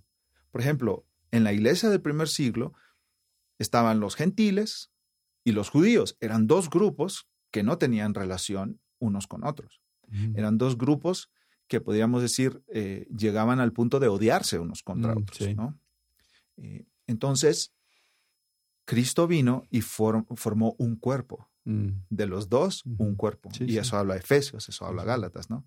Por 0.52 0.61
ejemplo, 0.61 1.04
en 1.30 1.44
la 1.44 1.52
iglesia 1.52 1.88
del 1.88 2.00
primer 2.00 2.28
siglo 2.28 2.73
estaban 3.58 4.00
los 4.00 4.14
gentiles 4.14 4.92
y 5.44 5.52
los 5.52 5.70
judíos. 5.70 6.16
Eran 6.20 6.47
dos 6.47 6.70
grupos 6.70 7.28
que 7.50 7.62
no 7.62 7.78
tenían 7.78 8.14
relación 8.14 8.80
unos 8.99 9.26
con 9.26 9.44
otros. 9.44 9.80
Eran 10.35 10.56
dos 10.56 10.78
grupos 10.78 11.30
que 11.66 11.80
podríamos 11.82 12.23
decir 12.23 12.62
eh, 12.68 13.06
llegaban 13.14 13.61
al 13.61 13.73
punto 13.73 14.00
de 14.00 14.08
odiarse 14.08 14.58
unos 14.58 14.82
contra 14.82 15.14
mm, 15.14 15.18
otros. 15.18 15.40
Eh, 16.56 16.87
entonces, 17.06 17.75
Cristo 18.88 19.26
vino 19.26 19.64
y 19.71 19.83
formó 19.83 20.75
un 20.78 20.97
cuerpo. 20.97 21.50
Mm. 21.64 21.88
De 22.09 22.26
los 22.26 22.49
dos, 22.49 22.83
un 22.87 23.16
cuerpo. 23.16 23.50
y 23.61 23.76
eso 23.76 23.99
habla 23.99 24.14
de 24.14 24.21
Efesios, 24.21 24.66
eso 24.71 24.87
habla 24.87 25.04
Gálatas, 25.04 25.50
¿no? 25.50 25.66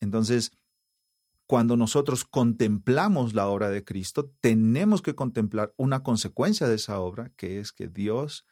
Entonces, 0.00 0.50
cuando 1.46 1.76
nosotros 1.76 2.24
contemplamos 2.24 3.34
la 3.34 3.48
obra 3.48 3.68
de 3.68 3.84
Cristo, 3.84 4.32
tenemos 4.40 5.02
que 5.02 5.14
contemplar 5.14 5.74
una 5.76 6.02
consecuencia 6.02 6.66
de 6.66 6.76
esa 6.76 6.98
obra, 7.00 7.30
que 7.36 7.60
es 7.60 7.70
que 7.70 7.88
Dios 7.88 8.46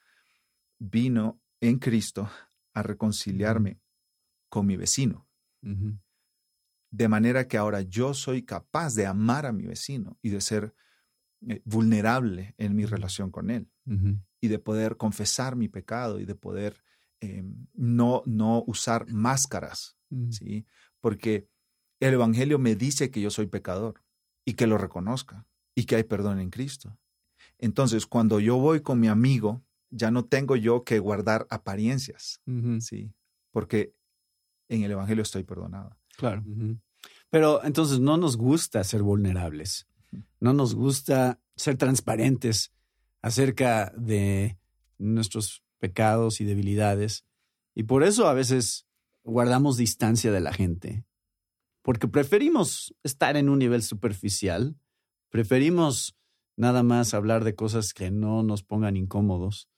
vino 0.79 1.41
en 1.63 1.79
Cristo 1.79 2.29
a 2.75 2.83
reconciliarme 2.83 3.81
con 4.51 4.67
mi 4.67 4.77
vecino. 4.77 5.27
De 6.91 7.09
manera 7.09 7.49
que 7.49 7.57
ahora 7.57 7.81
yo 7.81 8.13
soy 8.13 8.43
capaz 8.43 8.95
de 8.95 9.07
amar 9.07 9.47
a 9.47 9.53
mi 9.53 9.65
vecino 9.65 10.19
y 10.21 10.29
de 10.29 10.43
ser 10.43 10.75
eh, 11.49 11.63
vulnerable 11.65 12.55
en 12.59 12.77
mi 12.77 12.85
relación 12.85 13.31
con 13.31 13.49
él 13.49 13.72
y 13.85 14.49
de 14.49 14.59
poder 14.59 14.97
confesar 14.97 15.57
mi 15.57 15.69
pecado 15.69 16.21
y 16.21 16.25
de 16.25 16.35
poder 16.35 16.83
em, 17.21 17.67
no, 17.75 18.23
no 18.27 18.65
usar 18.67 19.07
máscaras, 19.09 19.97
¿sí? 20.31 20.67
Porque 21.01 21.49
el 22.01 22.15
Evangelio 22.15 22.59
me 22.59 22.75
dice 22.75 23.11
que 23.11 23.21
yo 23.21 23.31
soy 23.31 23.47
pecador 23.47 24.03
y 24.45 24.55
que 24.55 24.67
lo 24.67 24.79
reconozca 24.79 25.47
y 25.75 25.85
que 25.85 25.97
hay 25.97 26.05
perdón 26.05 26.41
en 26.41 26.51
Cristo. 26.51 26.99
Entonces, 27.59 28.07
cuando 28.07 28.41
yo 28.41 28.57
voy 28.57 28.81
con 28.81 28.99
mi 28.99 29.09
amigo, 29.09 29.63
ya 29.91 30.11
no 30.11 30.25
tengo 30.25 30.57
yo 30.57 30.85
que 30.85 30.99
guardar 30.99 31.47
apariencias, 31.51 32.41
¿sí? 32.81 33.13
Porque 33.51 33.95
en 34.69 34.83
el 34.83 34.91
Evangelio 34.91 35.23
estoy 35.23 35.45
perdonado. 35.45 35.97
Claro. 36.17 36.45
Pero 37.31 37.63
entonces 37.65 38.01
no 38.01 38.17
nos 38.17 38.37
gusta 38.37 38.83
ser 38.85 39.03
vulnerables, 39.03 39.87
no 40.41 40.53
nos 40.53 40.75
gusta 40.75 41.41
ser 41.57 41.77
transparentes 41.77 42.73
acerca 43.23 43.93
de 43.97 44.59
nuestros 44.99 45.63
pecados 45.79 46.41
y 46.41 46.45
debilidades. 46.45 47.25
Y 47.75 47.85
por 47.85 48.03
eso 48.03 48.29
a 48.29 48.35
veces 48.35 48.87
guardamos 49.25 49.77
distancia 49.77 50.33
de 50.33 50.41
la 50.41 50.53
gente, 50.53 51.05
porque 51.83 52.09
preferimos 52.09 52.95
estar 53.03 53.37
en 53.37 53.49
un 53.49 53.59
nivel 53.59 53.83
superficial, 53.83 54.77
preferimos 55.31 56.17
nada 56.57 56.83
más 56.83 57.15
hablar 57.15 57.45
de 57.45 57.55
cosas 57.55 57.95
que 57.95 58.11
no 58.11 58.43
nos 58.43 58.63
pongan 58.63 58.97
incómodos, 58.97 59.69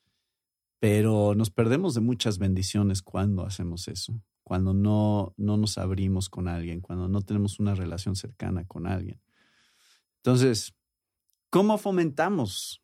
pero 0.81 1.35
nos 1.35 1.51
perdemos 1.51 1.95
de 1.95 2.01
muchas 2.01 2.39
bendiciones 2.39 3.01
cuando 3.03 3.47
hacemos 3.47 3.89
eso, 3.89 4.21
cuando 4.43 4.75
no, 4.75 5.33
no 5.37 5.57
nos 5.57 5.79
abrimos 5.79 6.29
con 6.29 6.49
alguien, 6.49 6.81
cuando 6.81 7.09
no 7.09 7.23
tenemos 7.23 7.59
una 7.61 7.75
relación 7.75 8.17
cercana 8.17 8.67
con 8.67 8.87
alguien. 8.87 9.21
Entonces, 10.17 10.75
¿cómo 11.51 11.79
fomentamos 11.79 12.83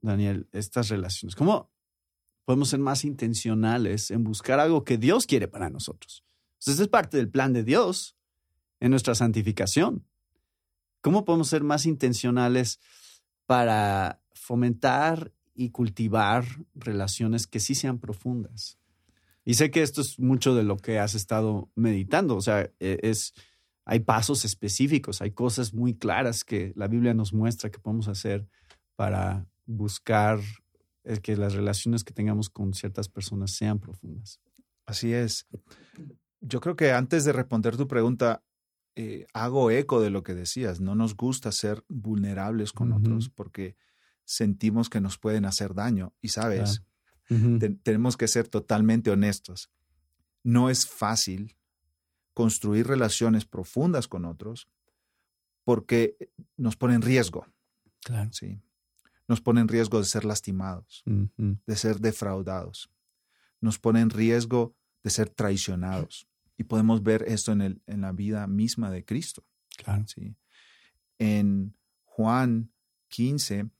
Daniel, 0.00 0.48
estas 0.52 0.88
relaciones? 0.88 1.34
¿Cómo 1.34 1.70
podemos 2.44 2.68
ser 2.68 2.80
más 2.80 3.04
intencionales 3.04 4.10
en 4.10 4.24
buscar 4.24 4.60
algo 4.60 4.84
que 4.84 4.98
Dios 4.98 5.26
quiere 5.26 5.48
para 5.48 5.70
nosotros? 5.70 6.24
Entonces, 6.60 6.80
es 6.80 6.88
parte 6.88 7.16
del 7.16 7.28
plan 7.28 7.52
de 7.52 7.62
Dios 7.62 8.16
en 8.80 8.90
nuestra 8.90 9.14
santificación. 9.14 10.04
¿Cómo 11.00 11.24
podemos 11.24 11.48
ser 11.48 11.62
más 11.62 11.86
intencionales 11.86 12.80
para 13.46 14.20
fomentar 14.32 15.32
y 15.54 15.70
cultivar 15.70 16.44
relaciones 16.74 17.46
que 17.46 17.60
sí 17.60 17.74
sean 17.74 17.98
profundas? 17.98 18.78
Y 19.44 19.54
sé 19.54 19.70
que 19.70 19.82
esto 19.82 20.02
es 20.02 20.18
mucho 20.18 20.54
de 20.54 20.62
lo 20.62 20.76
que 20.76 20.98
has 20.98 21.14
estado 21.14 21.70
meditando, 21.74 22.36
o 22.36 22.42
sea, 22.42 22.70
e, 22.80 22.98
es, 23.02 23.32
hay 23.86 24.00
pasos 24.00 24.44
específicos, 24.44 25.22
hay 25.22 25.30
cosas 25.30 25.72
muy 25.72 25.94
claras 25.94 26.44
que 26.44 26.72
la 26.76 26.88
Biblia 26.88 27.14
nos 27.14 27.32
muestra 27.32 27.70
que 27.70 27.78
podemos 27.78 28.08
hacer 28.08 28.46
para 28.94 29.46
buscar 29.68 30.40
que 31.22 31.36
las 31.36 31.54
relaciones 31.54 32.02
que 32.02 32.12
tengamos 32.12 32.50
con 32.50 32.74
ciertas 32.74 33.08
personas 33.08 33.52
sean 33.52 33.78
profundas. 33.78 34.40
Así 34.84 35.12
es. 35.12 35.46
Yo 36.40 36.60
creo 36.60 36.76
que 36.76 36.92
antes 36.92 37.24
de 37.24 37.32
responder 37.32 37.76
tu 37.76 37.86
pregunta, 37.86 38.42
eh, 38.96 39.26
hago 39.32 39.70
eco 39.70 40.00
de 40.00 40.10
lo 40.10 40.22
que 40.22 40.34
decías. 40.34 40.80
No 40.80 40.94
nos 40.94 41.16
gusta 41.16 41.52
ser 41.52 41.84
vulnerables 41.88 42.72
con 42.72 42.92
otros 42.92 43.28
porque 43.28 43.76
sentimos 44.24 44.90
que 44.90 45.00
nos 45.00 45.18
pueden 45.18 45.44
hacer 45.44 45.74
daño. 45.74 46.14
Y 46.20 46.28
sabes, 46.28 46.82
tenemos 47.82 48.16
que 48.16 48.28
ser 48.28 48.48
totalmente 48.48 49.10
honestos. 49.10 49.70
No 50.42 50.70
es 50.70 50.86
fácil 50.86 51.56
construir 52.34 52.86
relaciones 52.86 53.44
profundas 53.44 54.08
con 54.08 54.24
otros 54.24 54.68
porque 55.64 56.16
nos 56.56 56.76
pone 56.76 56.94
en 56.94 57.02
riesgo. 57.02 57.46
Claro. 58.02 58.30
Sí 58.32 58.62
nos 59.28 59.42
pone 59.42 59.60
en 59.60 59.68
riesgo 59.68 59.98
de 59.98 60.06
ser 60.06 60.24
lastimados, 60.24 61.04
de 61.06 61.76
ser 61.76 62.00
defraudados, 62.00 62.90
nos 63.60 63.78
pone 63.78 64.00
en 64.00 64.10
riesgo 64.10 64.74
de 65.04 65.10
ser 65.10 65.28
traicionados. 65.28 66.26
Y 66.56 66.64
podemos 66.64 67.04
ver 67.04 67.24
esto 67.28 67.52
en, 67.52 67.60
el, 67.60 67.82
en 67.86 68.00
la 68.00 68.10
vida 68.10 68.46
misma 68.48 68.90
de 68.90 69.04
Cristo. 69.04 69.44
Claro. 69.76 70.04
¿sí? 70.08 70.34
En 71.18 71.76
Juan 72.04 72.72
15, 73.08 73.70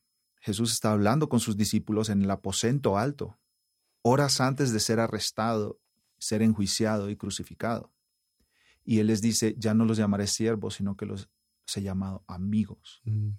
Jesús 0.41 0.73
está 0.73 0.93
hablando 0.93 1.29
con 1.29 1.41
sus 1.41 1.57
discípulos 1.57 2.09
en 2.09 2.23
el 2.23 2.31
aposento 2.31 2.97
alto, 2.97 3.37
horas 4.03 4.41
antes 4.41 4.73
de 4.73 4.79
ser 4.79 5.01
arrestado, 5.01 5.81
ser 6.19 6.43
enjuiciado 6.43 7.11
y 7.11 7.17
crucificado. 7.17 7.93
Y 8.85 9.01
Él 9.01 9.09
les 9.09 9.23
dice, 9.23 9.57
ya 9.59 9.75
no 9.75 9.85
los 9.85 9.97
llamaré 9.97 10.27
siervos, 10.29 10.75
sino 10.75 10.97
que 10.97 11.07
los, 11.07 11.29
he 11.75 11.83
llamado 11.83 12.23
amigos. 12.29 13.01
Mm 13.05 13.31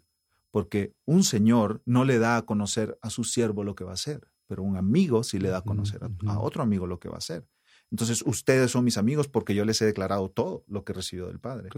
porque 0.52 0.94
un 1.06 1.24
señor 1.24 1.82
no 1.86 2.06
le 2.06 2.20
da 2.20 2.38
a 2.38 2.46
conocer 2.46 2.98
a 3.02 3.10
su 3.10 3.24
siervo 3.24 3.64
lo 3.64 3.76
que 3.76 3.84
va 3.84 3.92
a 3.92 3.96
hacer, 3.96 4.32
pero 4.48 4.64
un 4.64 4.78
amigo 4.78 5.24
sí 5.24 5.40
le 5.40 5.50
da 5.50 5.60
a 5.60 5.64
conocer 5.64 6.02
a, 6.04 6.40
otro 6.40 6.64
amigo 6.64 6.88
lo 6.88 7.00
que 7.00 7.10
va 7.10 7.16
a 7.16 7.20
hacer. 7.20 7.48
Entonces, 7.92 8.24
ustedes 8.26 8.72
son 8.72 8.84
mis 8.84 8.98
amigos 8.98 9.28
porque 9.28 9.56
yo 9.56 9.66
les 9.66 9.82
he 9.82 9.86
declarado 9.86 10.30
todo 10.30 10.64
lo 10.68 10.84
que 10.84 10.94
recibió 10.94 11.28
del 11.28 11.40
Padre. 11.40 11.70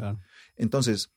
Entonces, 0.55 1.11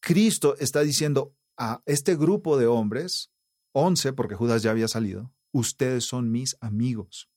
Cristo 0.00 0.56
está 0.58 0.80
diciendo 0.80 1.34
a 1.56 1.82
este 1.86 2.16
grupo 2.16 2.56
de 2.56 2.66
hombres, 2.66 3.32
once, 3.72 4.12
porque 4.12 4.34
Judas 4.34 4.62
ya 4.62 4.70
había 4.70 4.88
salido, 4.88 5.32
ustedes 5.52 6.04
son 6.04 6.30
mis 6.30 6.56
amigos. 6.60 7.30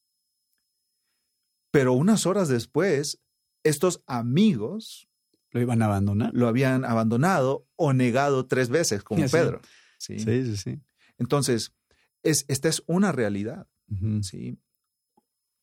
Pero 1.71 1.93
unas 1.93 2.25
horas 2.25 2.47
después, 2.47 3.19
estos 3.63 4.03
amigos 4.07 5.08
lo 5.51 5.61
iban 5.61 5.81
a 5.81 5.85
abandonar. 5.85 6.31
Lo 6.33 6.47
habían 6.47 6.85
abandonado 6.85 7.67
o 7.75 7.93
negado 7.93 8.45
tres 8.45 8.69
veces, 8.69 9.03
como 9.03 9.25
Pedro. 9.27 9.61
¿sí? 9.97 10.19
sí, 10.19 10.55
sí, 10.57 10.81
Entonces, 11.17 11.73
es, 12.23 12.45
esta 12.47 12.69
es 12.69 12.83
una 12.87 13.11
realidad. 13.11 13.67
¿sí? 14.21 14.59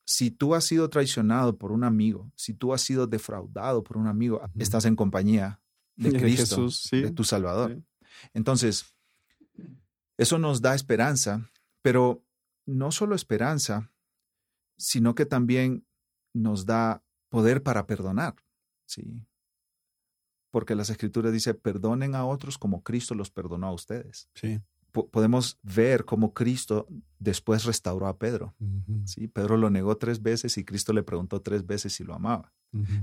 Si 0.05 0.31
tú 0.31 0.55
has 0.55 0.65
sido 0.65 0.89
traicionado 0.91 1.57
por 1.57 1.73
un 1.73 1.85
amigo, 1.85 2.33
si 2.37 2.55
tú 2.55 2.73
has 2.73 2.83
sido 2.83 3.07
defraudado 3.07 3.83
por 3.83 3.97
un 3.97 4.07
amigo, 4.07 4.41
estás 4.59 4.85
en 4.85 4.97
compañía 4.97 5.61
de 5.97 6.13
Cristo, 6.21 6.69
de 6.91 7.11
tu 7.13 7.25
Salvador. 7.25 7.83
Entonces, 8.35 8.95
eso 10.17 10.39
nos 10.39 10.63
da 10.63 10.75
esperanza, 10.75 11.51
pero 11.83 12.25
no 12.65 12.91
solo 12.91 13.15
esperanza, 13.15 13.93
sino 14.77 15.15
que 15.15 15.27
también 15.27 15.87
nos 16.33 16.67
da 16.67 17.03
poder 17.29 17.63
para 17.63 17.87
perdonar. 17.87 18.35
¿sí? 18.87 19.23
Porque 20.51 20.75
las 20.75 20.91
escrituras 20.91 21.33
dice, 21.33 21.55
perdonen 21.55 22.15
a 22.15 22.25
otros 22.25 22.59
como 22.59 22.83
Cristo 22.83 23.15
los 23.15 23.31
perdonó 23.31 23.67
a 23.69 23.73
ustedes. 23.73 24.29
Sí. 24.35 24.61
podemos 24.93 25.59
ver 25.63 26.07
cómo 26.07 26.33
Cristo 26.33 26.89
después 27.19 27.65
restauró 27.65 28.07
a 28.07 28.19
Pedro. 28.19 28.55
¿sí? 29.05 29.29
Pedro 29.29 29.57
lo 29.57 29.69
negó 29.69 29.97
tres 29.99 30.23
veces 30.23 30.57
y 30.57 30.65
Cristo 30.65 30.93
le 30.93 31.03
preguntó 31.03 31.43
tres 31.43 31.67
veces 31.67 31.93
si 31.93 32.05
lo 32.05 32.15
amaba. 32.15 32.53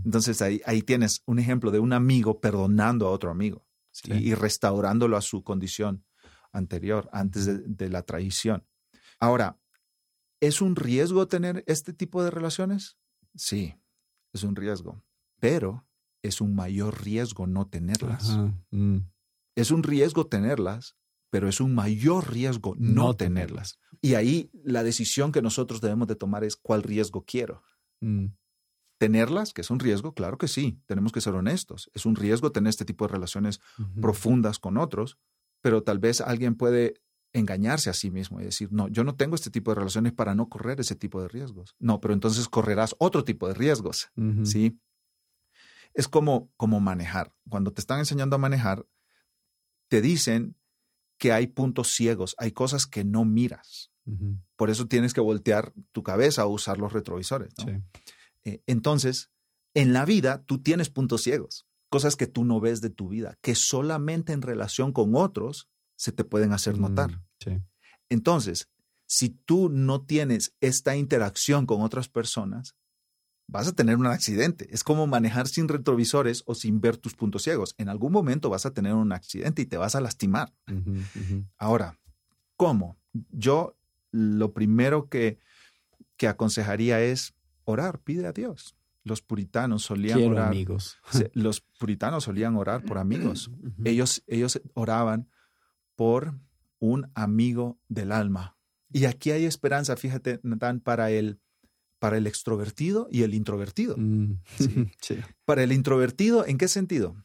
Entonces 0.05 0.41
ahí, 0.41 0.61
ahí 0.65 0.81
tienes 0.81 1.23
un 1.25 1.39
ejemplo 1.39 1.71
de 1.71 1.79
un 1.79 1.93
amigo 1.93 2.39
perdonando 2.39 3.07
a 3.07 3.11
otro 3.11 3.31
amigo 3.31 3.65
y 4.05 4.33
restaurándolo 4.33 5.17
a 5.17 5.21
su 5.21 5.43
condición 5.43 6.03
anterior, 6.51 7.09
antes 7.11 7.77
de, 7.77 7.89
la 7.89 8.03
traición. 8.03 8.65
Ahora, 9.19 9.59
¿es 10.39 10.61
un 10.61 10.75
riesgo 10.75 11.27
tener 11.27 11.63
este 11.67 11.93
tipo 11.93 12.23
de 12.23 12.31
relaciones? 12.31 12.97
Sí, 13.35 13.75
es 14.31 14.43
un 14.43 14.55
riesgo, 14.55 15.03
pero 15.39 15.85
es 16.23 16.41
un 16.41 16.55
mayor 16.55 17.03
riesgo 17.03 17.45
no 17.45 17.67
tenerlas. 17.67 18.39
Mm. 18.71 18.99
Es 19.55 19.69
un 19.69 19.83
riesgo 19.83 20.25
tenerlas, 20.25 20.95
pero 21.29 21.47
es 21.47 21.59
un 21.59 21.75
mayor 21.75 22.31
riesgo 22.31 22.75
no, 22.79 23.15
tenerlas. 23.15 23.77
Y 24.01 24.15
ahí 24.15 24.49
la 24.63 24.83
decisión 24.83 25.31
que 25.31 25.41
nosotros 25.41 25.81
debemos 25.81 26.07
de 26.07 26.15
tomar 26.15 26.43
es 26.43 26.55
cuál 26.55 26.81
riesgo 26.81 27.23
quiero. 27.25 27.61
Mm. 28.01 28.27
Tenerlas, 28.97 29.53
que 29.53 29.61
es 29.61 29.69
un 29.69 29.79
riesgo, 29.79 30.13
claro 30.13 30.37
que 30.37 30.47
sí, 30.47 30.79
tenemos 30.85 31.11
que 31.11 31.21
ser 31.21 31.35
honestos. 31.35 31.91
Es 31.93 32.05
un 32.05 32.15
riesgo 32.15 32.51
tener 32.51 32.69
este 32.69 32.85
tipo 32.85 33.05
de 33.05 33.13
relaciones 33.13 33.59
profundas 34.01 34.59
con 34.59 34.77
otros, 34.77 35.17
pero 35.61 35.83
tal 35.83 35.99
vez 35.99 36.21
alguien 36.21 36.55
puede 36.55 36.95
engañarse 37.33 37.89
a 37.89 37.93
sí 37.93 38.11
mismo 38.11 38.39
y 38.39 38.45
decir, 38.45 38.71
no, 38.71 38.87
yo 38.87 39.03
no 39.03 39.15
tengo 39.15 39.35
este 39.35 39.49
tipo 39.49 39.71
de 39.71 39.75
relaciones 39.75 40.13
para 40.13 40.35
no 40.35 40.47
correr 40.47 40.79
ese 40.79 40.95
tipo 40.95 41.21
de 41.21 41.27
riesgos. 41.27 41.75
No, 41.79 41.99
pero 41.99 42.13
entonces 42.13 42.47
correrás 42.47 42.95
otro 42.99 43.23
tipo 43.23 43.47
de 43.47 43.55
riesgos, 43.55 44.11
¿sí? 44.43 44.79
Es 45.93 46.07
como, 46.07 46.51
como 46.57 46.79
manejar. 46.79 47.33
Cuando 47.49 47.71
te 47.71 47.81
están 47.81 47.99
enseñando 47.99 48.35
a 48.35 48.39
manejar, 48.39 48.85
te 49.87 50.01
dicen 50.01 50.55
que 51.17 51.31
hay 51.31 51.47
puntos 51.47 51.89
ciegos, 51.89 52.35
hay 52.37 52.51
cosas 52.51 52.85
que 52.85 53.03
no 53.03 53.25
miras. 53.25 53.91
Por 54.57 54.69
eso 54.69 54.87
tienes 54.87 55.13
que 55.13 55.21
voltear 55.21 55.73
tu 55.93 56.03
cabeza 56.03 56.45
o 56.45 56.49
usar 56.49 56.77
los 56.77 56.91
retrovisores. 56.91 57.53
Eh, 58.43 58.61
entonces, 58.67 59.31
en 59.73 59.93
la 59.93 60.03
vida 60.03 60.43
tú 60.43 60.61
tienes 60.61 60.89
puntos 60.89 61.21
ciegos, 61.21 61.65
cosas 61.89 62.15
que 62.15 62.27
tú 62.27 62.43
no 62.43 62.59
ves 62.59 62.81
de 62.81 62.89
tu 62.89 63.07
vida, 63.07 63.37
que 63.41 63.55
solamente 63.55 64.33
en 64.33 64.41
relación 64.41 64.91
con 64.91 65.15
otros 65.15 65.69
se 65.95 66.11
te 66.11 66.23
pueden 66.23 66.51
hacer 66.51 66.77
notar. 66.77 67.21
Mm, 67.45 67.61
entonces, 68.09 68.69
si 69.05 69.29
tú 69.29 69.69
no 69.69 70.05
tienes 70.05 70.55
esta 70.59 70.95
interacción 70.95 71.65
con 71.65 71.81
otras 71.81 72.09
personas, 72.09 72.75
vas 73.53 73.67
a 73.67 73.73
tener 73.73 73.97
un 73.97 74.07
accidente. 74.07 74.67
Es 74.71 74.83
como 74.83 75.05
manejar 75.05 75.47
sin 75.47 75.67
retrovisores 75.67 76.41
o 76.47 76.55
sin 76.55 76.81
ver 76.81 76.97
tus 76.97 77.13
puntos 77.13 77.43
ciegos. 77.43 77.75
En 77.77 77.87
algún 77.87 78.11
momento 78.11 78.49
vas 78.49 78.65
a 78.65 78.73
tener 78.73 78.95
un 78.95 79.11
accidente 79.11 79.61
y 79.61 79.67
te 79.67 79.77
vas 79.77 79.93
a 79.93 80.01
lastimar. 80.01 80.51
Ahora, 81.57 81.99
¿cómo? 82.57 82.97
Yo 83.29 83.77
lo 84.09 84.53
primero 84.53 85.07
que, 85.07 85.37
que 86.17 86.27
aconsejaría 86.27 86.99
es 87.01 87.35
orar, 87.63 87.99
pide 87.99 88.25
a 88.25 88.31
Dios. 88.31 88.75
Los 89.03 89.21
puritanos 89.21 89.83
solían 89.83 90.23
orar. 90.23 90.47
amigos. 90.47 90.97
Los 91.33 91.61
puritanos 91.61 92.23
solían 92.23 92.55
orar 92.55 92.83
por 92.83 92.97
amigos. 92.97 93.51
ellos, 93.85 94.23
ellos 94.25 94.59
oraban 94.73 95.29
por 95.95 96.39
un 96.79 97.11
amigo 97.13 97.77
del 97.87 98.11
alma. 98.11 98.57
Y 98.91 99.05
aquí 99.05 99.29
hay 99.29 99.45
esperanza, 99.45 99.95
fíjate, 99.95 100.39
Natán, 100.41 100.79
para 100.79 101.11
el 101.11 101.39
para 102.03 102.17
el 102.17 102.27
extrovertido 102.27 103.07
y 103.09 103.23
el 103.23 103.33
introvertido. 103.33 103.95
Mm, 103.97 104.41
para 105.45 105.63
el 105.63 105.71
introvertido, 105.71 106.45
¿en 106.45 106.57
qué 106.57 106.67
sentido? 106.67 107.15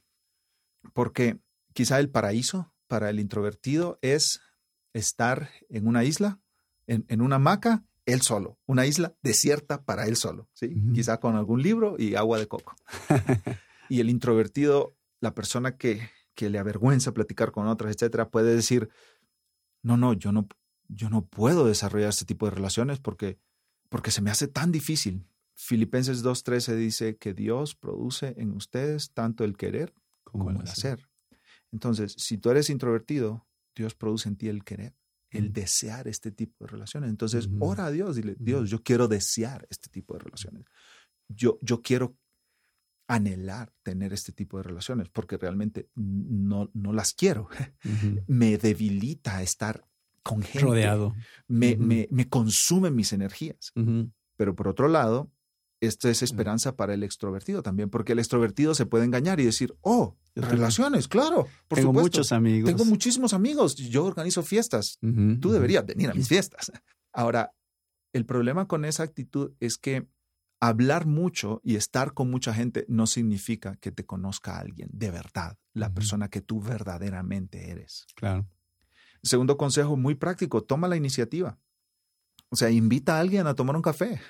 Porque 0.94 1.40
quizá 1.72 1.98
el 1.98 2.10
paraíso 2.10 2.72
para 2.86 3.10
el 3.10 3.18
introvertido 3.18 3.98
es 4.02 4.40
estar 4.92 5.50
en 5.68 5.88
una 5.88 6.04
isla, 6.04 6.40
en, 6.86 7.20
una 7.20 7.36
hamaca, 7.36 7.84
él 8.06 8.22
solo, 8.22 8.56
una 8.66 8.86
isla 8.86 9.16
desierta 9.20 9.84
para 9.84 10.06
él 10.06 10.14
solo, 10.14 10.48
¿sí? 10.52 10.72
quizá 10.94 11.18
con 11.18 11.34
algún 11.34 11.60
libro 11.60 11.96
y 11.98 12.14
agua 12.14 12.38
de 12.38 12.46
coco. 12.46 12.76
y 13.88 13.98
el 13.98 14.10
introvertido, 14.10 14.96
la 15.18 15.34
persona 15.34 15.76
que, 15.76 16.08
que 16.36 16.50
le 16.50 16.60
avergüenza 16.60 17.12
platicar 17.12 17.50
con 17.50 17.66
otras, 17.66 17.96
etcétera, 17.96 18.30
puede 18.30 18.54
decir, 18.54 18.90
no, 19.82 19.96
no, 19.96 20.12
yo 20.12 20.30
no, 20.30 20.46
yo 20.86 21.10
no 21.10 21.26
puedo 21.26 21.66
desarrollar 21.66 22.10
este 22.10 22.26
tipo 22.26 22.46
de 22.46 22.52
relaciones 22.52 23.00
porque 23.00 23.40
porque 23.88 24.10
se 24.10 24.22
me 24.22 24.30
hace 24.30 24.48
tan 24.48 24.72
difícil. 24.72 25.26
Filipenses 25.54 26.24
2.13 26.24 26.76
dice 26.76 27.16
que 27.16 27.34
Dios 27.34 27.74
produce 27.74 28.34
en 28.38 28.52
ustedes 28.52 29.12
tanto 29.12 29.44
el 29.44 29.56
querer 29.56 29.92
como, 30.22 30.50
el 30.50 30.58
hacer. 30.58 31.08
Entonces, 31.72 32.14
si 32.16 32.38
tú 32.38 32.50
eres 32.50 32.70
introvertido, 32.70 33.46
Dios 33.74 33.94
produce 33.94 34.28
en 34.28 34.36
ti 34.36 34.48
el 34.48 34.64
querer, 34.64 34.94
el 35.30 35.52
desear 35.52 36.06
este 36.06 36.30
tipo 36.30 36.64
de 36.64 36.70
relaciones. 36.70 37.10
Entonces, 37.10 37.48
ora 37.58 37.86
a 37.86 37.90
Dios, 37.90 38.16
dile, 38.16 38.36
Dios, 38.38 38.70
yo 38.70 38.82
quiero 38.82 39.08
desear 39.08 39.66
este 39.70 39.88
tipo 39.90 40.14
de 40.14 40.20
relaciones. 40.20 40.64
Yo, 41.28 41.58
yo 41.60 41.82
quiero 41.82 42.16
anhelar 43.08 43.72
tener 43.82 44.12
este 44.12 44.32
tipo 44.32 44.58
de 44.58 44.64
relaciones 44.64 45.08
porque 45.08 45.38
realmente 45.38 45.90
no, 45.94 46.70
no 46.72 46.92
las 46.92 47.14
quiero. 47.14 47.48
Me 48.26 48.58
debilita 48.58 49.42
estar 49.42 49.88
con 50.28 50.42
gente. 50.42 50.60
Rodeado. 50.60 51.14
Me, 51.46 51.76
me, 51.76 52.06
me 52.10 52.28
consumen 52.28 52.94
mis 52.94 53.14
energías. 53.14 53.72
Pero 54.36 54.54
por 54.54 54.68
otro 54.68 54.86
lado, 54.86 55.32
esto 55.80 56.10
es 56.10 56.22
esperanza 56.22 56.76
para 56.76 56.92
el 56.92 57.02
extrovertido 57.02 57.62
también, 57.62 57.88
porque 57.88 58.12
el 58.12 58.18
extrovertido 58.18 58.74
se 58.74 58.84
puede 58.84 59.06
engañar 59.06 59.40
y 59.40 59.46
decir, 59.46 59.74
oh, 59.80 60.18
relaciones, 60.34 61.08
claro, 61.08 61.48
por 61.66 61.78
Tengo 61.78 61.94
muchos 61.94 62.30
amigos. 62.32 62.68
Tengo 62.68 62.84
muchísimos 62.84 63.32
amigos, 63.32 63.74
yo 63.76 64.04
organizo 64.04 64.42
fiestas, 64.42 64.98
tú 65.00 65.50
deberías 65.50 65.86
venir 65.86 66.10
a 66.10 66.14
mis 66.14 66.28
fiestas. 66.28 66.70
Ahora, 67.10 67.54
el 68.12 68.26
problema 68.26 68.68
con 68.68 68.84
esa 68.84 69.04
actitud 69.04 69.52
es 69.60 69.78
que 69.78 70.06
hablar 70.60 71.06
mucho 71.06 71.62
y 71.64 71.76
estar 71.76 72.12
con 72.12 72.30
mucha 72.30 72.52
gente 72.52 72.84
no 72.88 73.06
significa 73.06 73.76
que 73.76 73.92
te 73.92 74.04
conozca 74.04 74.58
alguien 74.58 74.90
de 74.92 75.10
verdad, 75.10 75.56
la 75.72 75.94
persona 75.94 76.28
que 76.28 76.42
tú 76.42 76.60
verdaderamente 76.60 77.70
eres. 77.70 78.06
Claro. 78.14 78.46
Segundo 79.22 79.56
consejo, 79.56 79.96
muy 79.96 80.14
práctico, 80.14 80.62
toma 80.62 80.88
la 80.88 80.96
iniciativa. 80.96 81.58
O 82.50 82.56
sea, 82.56 82.70
invita 82.70 83.16
a 83.16 83.20
alguien 83.20 83.46
a 83.46 83.54
tomar 83.54 83.76
un 83.76 83.82
café. 83.82 84.20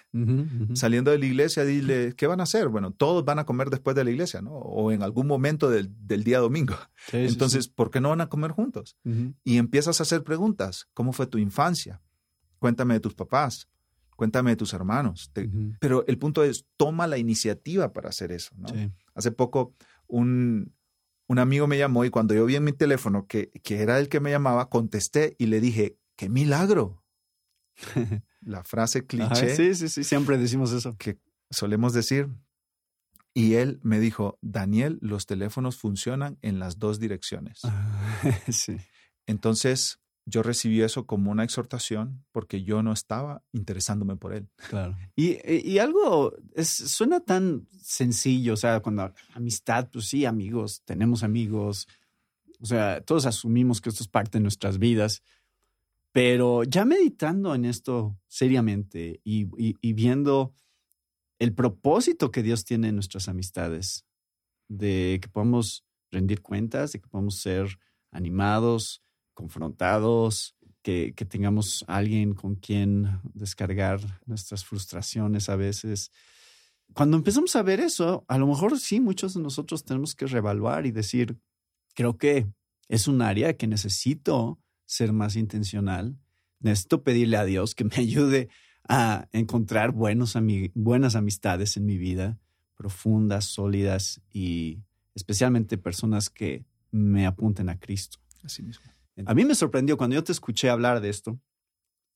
Saliendo 0.75 1.13
de 1.13 1.19
la 1.19 1.27
iglesia, 1.27 1.65
dile, 1.65 2.15
¿qué 2.17 2.27
van 2.27 2.41
a 2.41 2.45
hacer? 2.45 2.69
Bueno, 2.69 2.91
todos 2.91 3.25
van 3.25 3.39
a 3.39 3.47
comer 3.47 3.71
después 3.71 3.95
de 3.95 4.03
la 4.03 4.11
iglesia, 4.11 4.43
¿no? 4.43 4.55
O 4.55 4.91
en 4.91 5.05
algún 5.05 5.29
momento 5.29 5.71
del, 5.71 5.95
día 6.25 6.41
domingo. 6.41 6.75
Entonces, 7.13 7.69
¿por 7.69 7.91
qué 7.91 8.01
no 8.01 8.09
van 8.09 8.21
a 8.21 8.29
comer 8.29 8.51
juntos? 8.51 8.97
Y 9.45 9.59
empiezas 9.59 10.01
a 10.01 10.03
hacer 10.03 10.25
preguntas. 10.25 10.89
¿Cómo 10.95 11.13
fue 11.13 11.27
tu 11.27 11.39
infancia? 11.39 12.03
Cuéntame 12.59 12.95
de 12.95 13.01
tus 13.01 13.15
papás. 13.15 13.69
Cuéntame 14.17 14.51
de 14.51 14.57
tus 14.57 14.73
hermanos. 14.73 15.31
Pero 15.79 16.05
el 16.09 16.19
punto 16.19 16.43
es, 16.43 16.67
toma 16.77 17.07
la 17.07 17.19
iniciativa 17.19 17.93
para 17.93 18.09
hacer 18.09 18.33
eso, 18.33 18.51
¿no? 18.57 18.69
Hace 19.15 19.31
poco, 19.31 19.75
un, 20.09 20.73
un 21.29 21.39
amigo 21.39 21.67
me 21.67 21.79
llamó 21.79 22.05
y 22.05 22.11
cuando 22.11 22.35
yo 22.35 22.47
vi 22.47 22.57
en 22.57 22.65
mi 22.65 22.73
teléfono 22.73 23.27
que, 23.27 23.51
que 23.63 23.83
era 23.83 23.99
el 23.99 24.09
que 24.09 24.19
me 24.19 24.31
llamaba, 24.31 24.71
contesté 24.71 25.37
y 25.39 25.47
le 25.47 25.61
dije, 25.61 25.99
¡qué 26.17 26.29
milagro! 26.29 27.05
La 28.41 28.65
frase 28.65 29.07
cliché. 29.07 29.55
sí, 29.55 29.75
sí, 29.75 29.89
sí, 29.89 30.05
siempre 30.05 30.39
decimos 30.39 30.73
eso. 30.73 30.97
Que 30.97 31.19
solemos 31.51 31.93
decir. 31.93 32.29
Y 33.35 33.55
él 33.55 33.79
me 33.83 34.01
dijo, 34.01 34.39
Daniel, 34.41 34.99
los 35.01 35.27
teléfonos 35.27 35.77
funcionan 35.77 36.39
en 36.43 36.59
las 36.59 36.79
dos 36.79 36.99
direcciones. 36.99 37.61
sí. 38.49 38.77
Entonces, 39.27 40.01
yo 40.29 40.43
recibí 40.43 40.83
eso 40.83 41.07
como 41.07 41.31
una 41.31 41.45
exhortación 41.45 42.25
porque 42.33 42.63
yo 42.63 42.83
no 42.83 42.93
estaba 42.93 43.43
interesándome 43.53 44.17
por 44.17 44.35
él. 44.35 44.49
Claro. 44.69 44.97
Y, 45.17 45.39
y 45.45 45.79
algo 45.79 46.35
es, 46.55 46.69
suena 46.69 47.21
tan 47.21 47.67
sencillo, 47.81 48.55
o 48.55 48.57
sea, 48.57 48.81
cuando 48.81 49.13
amistad, 49.35 49.89
pues 49.91 50.07
sí, 50.07 50.25
amigos, 50.25 50.83
tenemos 50.85 51.23
amigos, 51.23 51.89
o 52.61 52.67
sea, 52.67 53.01
todos 53.01 53.27
asumimos 53.27 53.81
que 53.81 53.89
esto 53.89 54.03
es 54.03 54.09
parte 54.09 54.39
de 54.39 54.43
nuestras 54.43 54.79
vidas, 54.79 55.23
pero 56.13 56.65
ya 56.65 56.85
meditando 56.85 57.55
en 57.55 57.65
esto 57.65 58.17
seriamente 58.29 59.21
y, 59.25 59.49
y 59.57 59.93
viendo 59.93 60.53
el 61.39 61.53
propósito 61.55 62.31
que 62.31 62.43
Dios 62.43 62.65
tiene 62.65 62.89
en 62.89 62.95
nuestras 62.95 63.29
amistades, 63.29 64.05
de 64.69 65.19
que 65.23 65.29
podamos 65.29 65.85
rendir 66.11 66.43
cuentas, 66.43 66.93
de 66.93 67.01
que 67.01 67.09
podamos 67.09 67.37
ser 67.41 67.79
animados, 68.11 69.03
confrontados, 69.39 70.57
que, 70.83 71.13
tengamos 71.29 71.85
alguien 71.87 72.35
con 72.35 72.57
quien 72.57 73.21
descargar 73.35 74.01
nuestras 74.27 74.65
frustraciones 74.65 75.49
a 75.49 75.55
veces. 75.55 76.11
Cuando 76.93 77.17
empezamos 77.17 77.55
a 77.55 77.63
ver 77.63 77.79
eso, 77.79 78.25
a 78.27 78.37
lo 78.37 78.49
mejor 78.49 78.81
sí, 78.81 78.99
muchos 78.99 79.35
de 79.35 79.41
nosotros 79.41 79.85
tenemos 79.85 80.17
que 80.17 80.27
reevaluar 80.27 80.87
y 80.87 80.91
decir, 80.91 81.39
creo 81.95 82.19
que 82.19 82.49
es 82.89 83.07
un 83.07 83.23
área 83.23 83.57
que 83.57 83.69
necesito 83.69 84.59
ser 84.87 85.13
más 85.13 85.37
intencional. 85.37 86.19
Necesito 86.59 87.05
pedirle 87.05 87.37
a 87.37 87.45
Dios 87.45 87.77
que 87.77 87.85
me 87.85 87.95
ayude 87.99 88.49
a 88.89 89.29
encontrar 89.31 89.93
buenos 89.93 90.37
buenas 90.75 91.15
amistades 91.15 91.77
en 91.77 91.87
mi 91.87 91.97
vida, 91.97 92.41
profundas, 92.75 93.45
sólidas 93.45 94.21
y 94.33 94.81
especialmente 95.15 95.79
personas 95.79 96.29
que 96.29 96.65
me 96.91 97.25
apunten 97.25 97.69
a 97.69 97.79
Cristo. 97.79 98.19
Así 98.43 98.63
mismo. 98.63 98.98
A 99.27 99.35
mí 99.35 99.45
me 99.45 99.55
sorprendió 99.55 99.97
cuando 99.97 100.15
yo 100.15 100.25
te 100.25 100.33
escuché 100.33 100.71
hablar 100.71 101.01
de 101.01 101.09
esto 101.09 101.41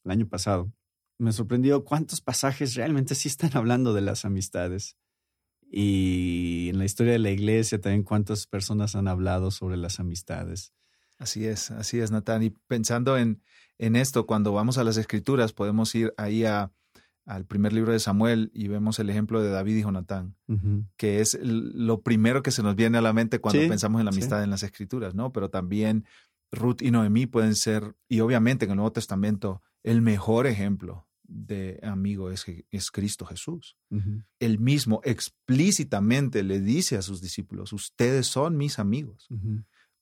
el 0.05 0.11
año 0.11 0.29
pasado. 0.29 0.73
Me 1.19 1.33
sorprendió 1.33 1.85
cuántos 1.85 2.21
pasajes 2.21 2.75
realmente 2.75 3.15
sí 3.15 3.29
están 3.29 3.51
hablando 3.57 3.95
de 3.95 4.01
las 4.01 4.25
amistades. 4.25 4.97
Y 5.71 6.69
en 6.71 6.79
la 6.79 6.85
historia 6.85 7.13
de 7.13 7.19
la 7.19 7.31
iglesia 7.31 7.81
también 7.81 8.03
cuántas 8.03 8.47
personas 8.47 8.95
han 8.95 9.09
hablado 9.09 9.51
sobre 9.51 9.77
las 9.77 10.01
amistades. 10.01 10.75
Así 11.19 11.47
es, 11.47 11.71
así 11.71 12.01
es, 12.01 12.11
Natán. 12.11 12.43
Y 12.43 12.51
pensando 12.51 13.17
en, 13.17 13.43
en 13.79 13.97
esto, 13.97 14.27
cuando 14.27 14.53
vamos 14.53 14.77
a 14.77 14.85
las 14.85 14.97
escrituras, 14.97 15.53
podemos 15.53 15.95
ir 15.95 16.13
ahí 16.19 16.45
a, 16.45 16.73
al 17.25 17.47
primer 17.47 17.73
libro 17.73 17.93
de 17.93 18.01
Samuel 18.01 18.51
y 18.53 18.69
vemos 18.69 18.99
el 18.99 19.09
ejemplo 19.09 19.41
de 19.41 19.51
David 19.51 19.77
y 19.77 19.83
Jonatán, 19.83 20.35
que 20.97 21.21
es 21.21 21.39
lo 21.43 22.03
primero 22.03 22.43
que 22.43 22.51
se 22.51 22.63
nos 22.63 22.75
viene 22.75 22.99
a 22.99 23.03
la 23.03 23.13
mente 23.13 23.39
cuando 23.39 23.61
pensamos 23.69 24.01
en 24.01 24.07
la 24.07 24.11
amistad 24.11 24.43
en 24.43 24.51
las 24.51 24.63
escrituras, 24.63 25.15
¿no? 25.15 25.33
Pero 25.33 25.49
también 25.49 26.05
Ruth 26.53 26.83
y 26.83 26.91
Noemí 26.91 27.27
pueden 27.27 27.55
ser, 27.55 27.97
y 28.09 28.21
obviamente 28.21 28.67
en 28.67 28.73
el 28.73 28.77
Nuevo 28.77 28.93
Testamento, 28.93 29.63
el 29.83 30.03
mejor 30.03 30.47
ejemplo 30.47 31.09
de 31.25 31.81
amigo 31.83 32.31
es, 32.31 32.45
es 32.71 32.91
Cristo 32.91 33.25
Jesús. 33.25 33.77
Él 34.39 34.59
mismo 34.59 35.01
explícitamente 35.05 36.43
le 36.43 36.61
dice 36.61 36.97
a 36.97 37.03
sus 37.03 37.21
discípulos, 37.21 37.73
ustedes 37.73 38.27
son 38.27 38.57
mis 38.57 38.79
amigos. 38.79 39.29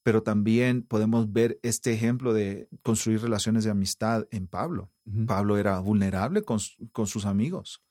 Pero 0.03 0.23
también 0.23 0.83
podemos 0.83 1.33
ver 1.33 1.61
este 1.63 1.93
ejemplo 1.93 2.33
de 2.33 2.69
construir 2.83 3.21
relaciones 3.21 3.65
de 3.65 3.71
amistad 3.71 4.27
en 4.31 4.47
Pablo. 4.49 4.91
Pablo 5.27 5.57
era 5.57 5.79
vulnerable 5.79 6.43
con, 6.43 6.59
sus 6.59 7.27
amigos. 7.27 7.83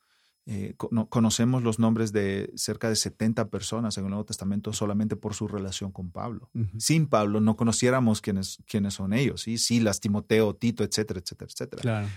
Eh, 0.52 0.74
conocemos 0.78 1.62
los 1.62 1.78
nombres 1.78 2.12
de 2.12 2.52
cerca 2.56 2.90
de 2.90 2.96
70 2.96 3.52
personas 3.52 3.96
en 4.00 4.06
el 4.06 4.10
Nuevo 4.10 4.26
Testamento 4.26 4.74
solamente 4.74 5.16
por 5.16 5.36
su 5.36 5.48
relación 5.48 5.92
con 5.92 6.10
Pablo. 6.10 6.50
Sin 6.80 7.06
Pablo 7.06 7.40
no 7.40 7.56
conociéramos 7.56 8.20
quiénes, 8.20 8.58
quiénes 8.66 8.96
son 8.96 9.14
ellos, 9.14 9.42
¿sí? 9.42 9.60
Silas, 9.60 10.00
Timoteo, 10.00 10.56
Tito, 10.56 10.84
etcétera, 10.84 11.20
etcétera, 11.20 11.52
etcétera. 11.52 11.82
Claro. 11.84 12.08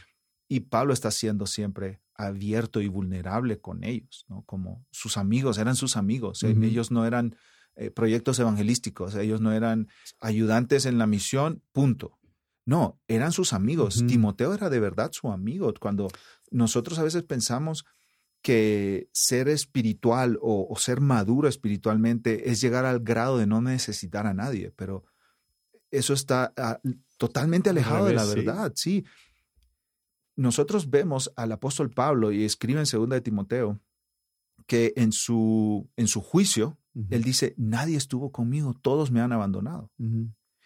Y 0.49 0.61
Pablo 0.61 0.95
está 0.95 1.11
siendo 1.11 1.45
siempre 1.45 2.01
abierto 2.15 2.81
y 2.81 2.89
vulnerable 2.89 3.61
con 3.61 3.85
ellos, 3.85 4.25
¿no? 4.29 4.45
Como 4.47 4.83
sus 4.91 5.19
amigos, 5.19 5.59
eran 5.59 5.77
sus 5.77 5.99
amigos. 5.99 6.43
Ellos 6.43 6.91
no 6.91 7.05
eran 7.05 7.37
eh, 7.75 7.91
proyectos 7.91 8.39
evangelísticos, 8.39 9.15
ellos 9.15 9.43
no 9.43 9.53
eran 9.53 9.89
ayudantes 10.21 10.87
en 10.87 10.97
la 10.97 11.07
misión, 11.07 11.63
punto. 11.73 12.19
No, 12.65 12.99
eran 13.09 13.33
sus 13.33 13.53
amigos. 13.53 14.03
Timoteo 14.07 14.55
era 14.55 14.71
de 14.71 14.81
verdad 14.81 15.11
su 15.13 15.31
amigo. 15.31 15.75
Cuando 15.79 16.09
nosotros 16.51 16.99
a 16.99 17.03
veces 17.03 17.25
pensamos 17.25 17.85
que 18.43 19.09
ser 19.13 19.49
espiritual 19.49 20.39
o, 20.43 20.75
ser 20.77 21.01
maduro 21.01 21.49
espiritualmente 21.49 22.51
es 22.51 22.61
llegar 22.61 22.85
al 22.85 23.01
grado 23.01 23.39
de 23.39 23.47
no 23.47 23.63
necesitar 23.63 24.27
a 24.27 24.35
nadie, 24.35 24.73
pero 24.73 25.05
eso 25.91 26.13
está 26.13 26.53
ah, 26.57 26.81
totalmente 27.17 27.71
alejado 27.71 28.07
de 28.07 28.15
la 28.15 28.25
verdad, 28.25 28.73
sí. 28.75 29.05
Nosotros 30.35 30.91
vemos 30.91 31.33
al 31.37 31.53
apóstol 31.53 31.91
Pablo 31.91 32.33
y 32.33 32.45
escribe 32.45 32.81
en 32.81 32.87
segunda 32.87 33.15
de 33.15 33.21
Timoteo 33.21 33.81
que 34.67 34.93
en 34.97 35.13
su, 35.13 35.89
en 35.97 36.09
su 36.09 36.21
juicio, 36.21 36.79
él 37.11 37.23
dice, 37.23 37.55
nadie 37.57 37.97
estuvo 37.97 38.33
conmigo, 38.33 38.75
todos 38.75 39.11
me 39.11 39.21
han 39.21 39.33
abandonado. 39.33 39.91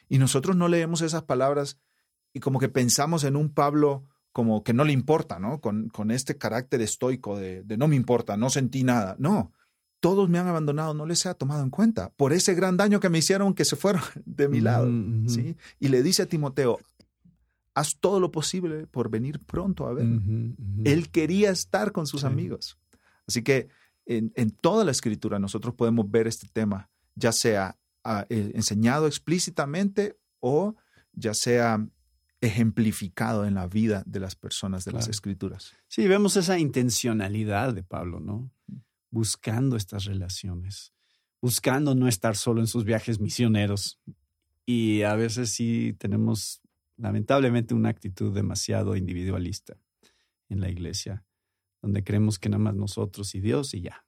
Y 0.08 0.18
nosotros 0.18 0.56
no 0.56 0.68
leemos 0.68 1.02
esas 1.02 1.24
palabras 1.24 1.78
y 2.32 2.40
como 2.40 2.58
que 2.58 2.68
pensamos 2.68 3.24
en 3.24 3.36
un 3.36 3.52
Pablo 3.52 4.08
como 4.36 4.62
que 4.62 4.74
no 4.74 4.84
le 4.84 4.92
importa, 4.92 5.38
¿no? 5.38 5.62
Con, 5.62 5.88
con 5.88 6.10
este 6.10 6.36
carácter 6.36 6.82
estoico 6.82 7.38
de, 7.38 7.62
de, 7.62 7.78
no 7.78 7.88
me 7.88 7.96
importa, 7.96 8.36
no 8.36 8.50
sentí 8.50 8.84
nada. 8.84 9.16
No, 9.18 9.50
todos 9.98 10.28
me 10.28 10.38
han 10.38 10.46
abandonado, 10.46 10.92
no 10.92 11.06
les 11.06 11.24
ha 11.24 11.32
tomado 11.32 11.62
en 11.62 11.70
cuenta 11.70 12.12
por 12.18 12.34
ese 12.34 12.54
gran 12.54 12.76
daño 12.76 13.00
que 13.00 13.08
me 13.08 13.16
hicieron 13.16 13.54
que 13.54 13.64
se 13.64 13.76
fueron 13.76 14.02
de 14.26 14.48
mi 14.48 14.60
lado. 14.60 14.90
¿sí? 15.26 15.56
Y 15.80 15.88
le 15.88 16.02
dice 16.02 16.24
a 16.24 16.26
Timoteo, 16.26 16.78
haz 17.72 17.96
todo 17.98 18.20
lo 18.20 18.30
posible 18.30 18.86
por 18.86 19.08
venir 19.08 19.40
pronto 19.40 19.86
a 19.86 19.94
ver. 19.94 20.06
Él 20.84 21.08
quería 21.08 21.48
estar 21.48 21.92
con 21.92 22.06
sus 22.06 22.24
amigos. 22.24 22.76
Así 23.26 23.40
que 23.42 23.68
en, 24.04 24.50
toda 24.50 24.84
la 24.84 24.90
escritura 24.90 25.38
nosotros 25.38 25.74
podemos 25.74 26.10
ver 26.10 26.26
este 26.26 26.46
tema, 26.52 26.90
ya 27.14 27.32
sea 27.32 27.78
ah, 28.04 28.26
eh, 28.28 28.52
enseñado 28.54 29.06
explícitamente 29.06 30.18
o 30.40 30.74
ya 31.14 31.32
sea 31.32 31.88
ejemplificado 32.40 33.46
en 33.46 33.54
la 33.54 33.66
vida 33.66 34.02
de 34.06 34.20
las 34.20 34.36
personas 34.36 34.84
de 34.84 34.92
las 34.92 35.08
escrituras. 35.08 35.74
Sí, 35.88 36.06
vemos 36.06 36.36
esa 36.36 36.58
intencionalidad 36.58 37.74
de 37.74 37.82
Pablo, 37.82 38.20
¿no? 38.20 38.50
Buscando 39.10 39.76
estas 39.76 40.04
relaciones, 40.04 40.92
buscando 41.40 41.94
no 41.94 42.08
estar 42.08 42.36
solo 42.36 42.60
en 42.60 42.66
sus 42.66 42.84
viajes 42.84 43.20
misioneros. 43.20 44.00
Y 44.66 45.02
a 45.02 45.14
veces 45.14 45.50
sí 45.50 45.94
tenemos 45.98 46.60
lamentablemente 46.96 47.74
una 47.74 47.88
actitud 47.88 48.34
demasiado 48.34 48.96
individualista 48.96 49.78
en 50.48 50.60
la 50.60 50.68
iglesia, 50.68 51.24
donde 51.82 52.04
creemos 52.04 52.38
que 52.38 52.48
nada 52.48 52.62
más 52.62 52.74
nosotros 52.74 53.34
y 53.34 53.40
Dios 53.40 53.74
y 53.74 53.82
ya. 53.82 54.04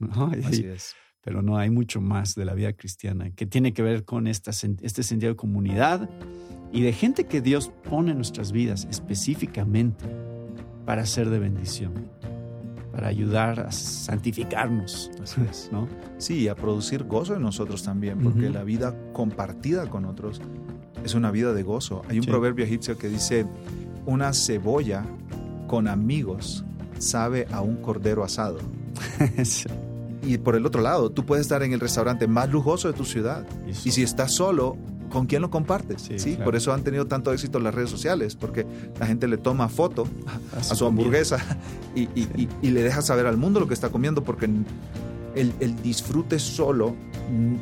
Así 0.44 0.66
es. 0.66 0.94
Pero 1.22 1.40
no, 1.40 1.56
hay 1.56 1.70
mucho 1.70 2.00
más 2.00 2.34
de 2.34 2.44
la 2.44 2.54
vida 2.54 2.72
cristiana 2.72 3.30
que 3.30 3.46
tiene 3.46 3.72
que 3.72 3.82
ver 3.82 4.04
con 4.04 4.26
esta, 4.26 4.50
este 4.50 5.02
sentido 5.02 5.32
de 5.32 5.36
comunidad 5.36 6.10
y 6.72 6.82
de 6.82 6.92
gente 6.92 7.24
que 7.24 7.40
Dios 7.40 7.70
pone 7.88 8.10
en 8.10 8.16
nuestras 8.16 8.50
vidas 8.50 8.86
específicamente 8.90 10.04
para 10.84 11.06
ser 11.06 11.30
de 11.30 11.38
bendición, 11.38 11.92
para 12.90 13.08
ayudar 13.08 13.60
a 13.60 13.70
santificarnos. 13.70 15.10
Así 15.22 15.40
es. 15.48 15.68
¿no? 15.70 15.88
Sí, 16.18 16.48
a 16.48 16.56
producir 16.56 17.04
gozo 17.04 17.36
en 17.36 17.42
nosotros 17.42 17.82
también, 17.84 18.18
porque 18.20 18.50
la 18.50 18.64
vida 18.64 18.96
compartida 19.12 19.88
con 19.88 20.06
otros 20.06 20.40
es 21.04 21.14
una 21.14 21.30
vida 21.30 21.52
de 21.52 21.62
gozo. 21.62 22.02
Hay 22.08 22.18
un 22.18 22.24
proverbio 22.24 22.64
egipcio 22.64 22.98
que 22.98 23.08
dice, 23.08 23.46
una 24.06 24.32
cebolla 24.32 25.04
con 25.68 25.86
amigos 25.88 26.64
sabe 26.98 27.46
a 27.50 27.60
un 27.60 27.76
cordero 27.76 28.24
asado. 28.24 28.58
y 30.22 30.38
por 30.38 30.56
el 30.56 30.64
otro 30.66 30.80
lado, 30.80 31.10
tú 31.10 31.26
puedes 31.26 31.42
estar 31.42 31.62
en 31.62 31.72
el 31.72 31.80
restaurante 31.80 32.26
más 32.26 32.50
lujoso 32.50 32.88
de 32.88 32.94
tu 32.94 33.04
ciudad. 33.04 33.46
Y 33.84 33.90
si 33.90 34.02
estás 34.02 34.32
solo, 34.32 34.76
¿con 35.10 35.26
quién 35.26 35.42
lo 35.42 35.50
compartes? 35.50 36.08
Sí, 36.16 36.38
Por 36.42 36.56
eso 36.56 36.72
han 36.72 36.84
tenido 36.84 37.06
tanto 37.06 37.32
éxito 37.32 37.58
las 37.58 37.74
redes 37.74 37.90
sociales, 37.90 38.36
porque 38.36 38.66
la 38.98 39.06
gente 39.06 39.28
le 39.28 39.36
toma 39.36 39.68
foto 39.68 40.06
a, 40.56 40.62
su 40.62 40.86
hamburguesa 40.86 41.38
y, 41.94 42.06
le 42.70 42.82
deja 42.82 43.02
saber 43.02 43.26
al 43.26 43.36
mundo 43.36 43.60
lo 43.60 43.68
que 43.68 43.74
está 43.74 43.90
comiendo, 43.90 44.22
porque 44.22 44.46
el, 45.34 45.52
el 45.60 45.82
disfrute 45.82 46.38
solo 46.38 46.94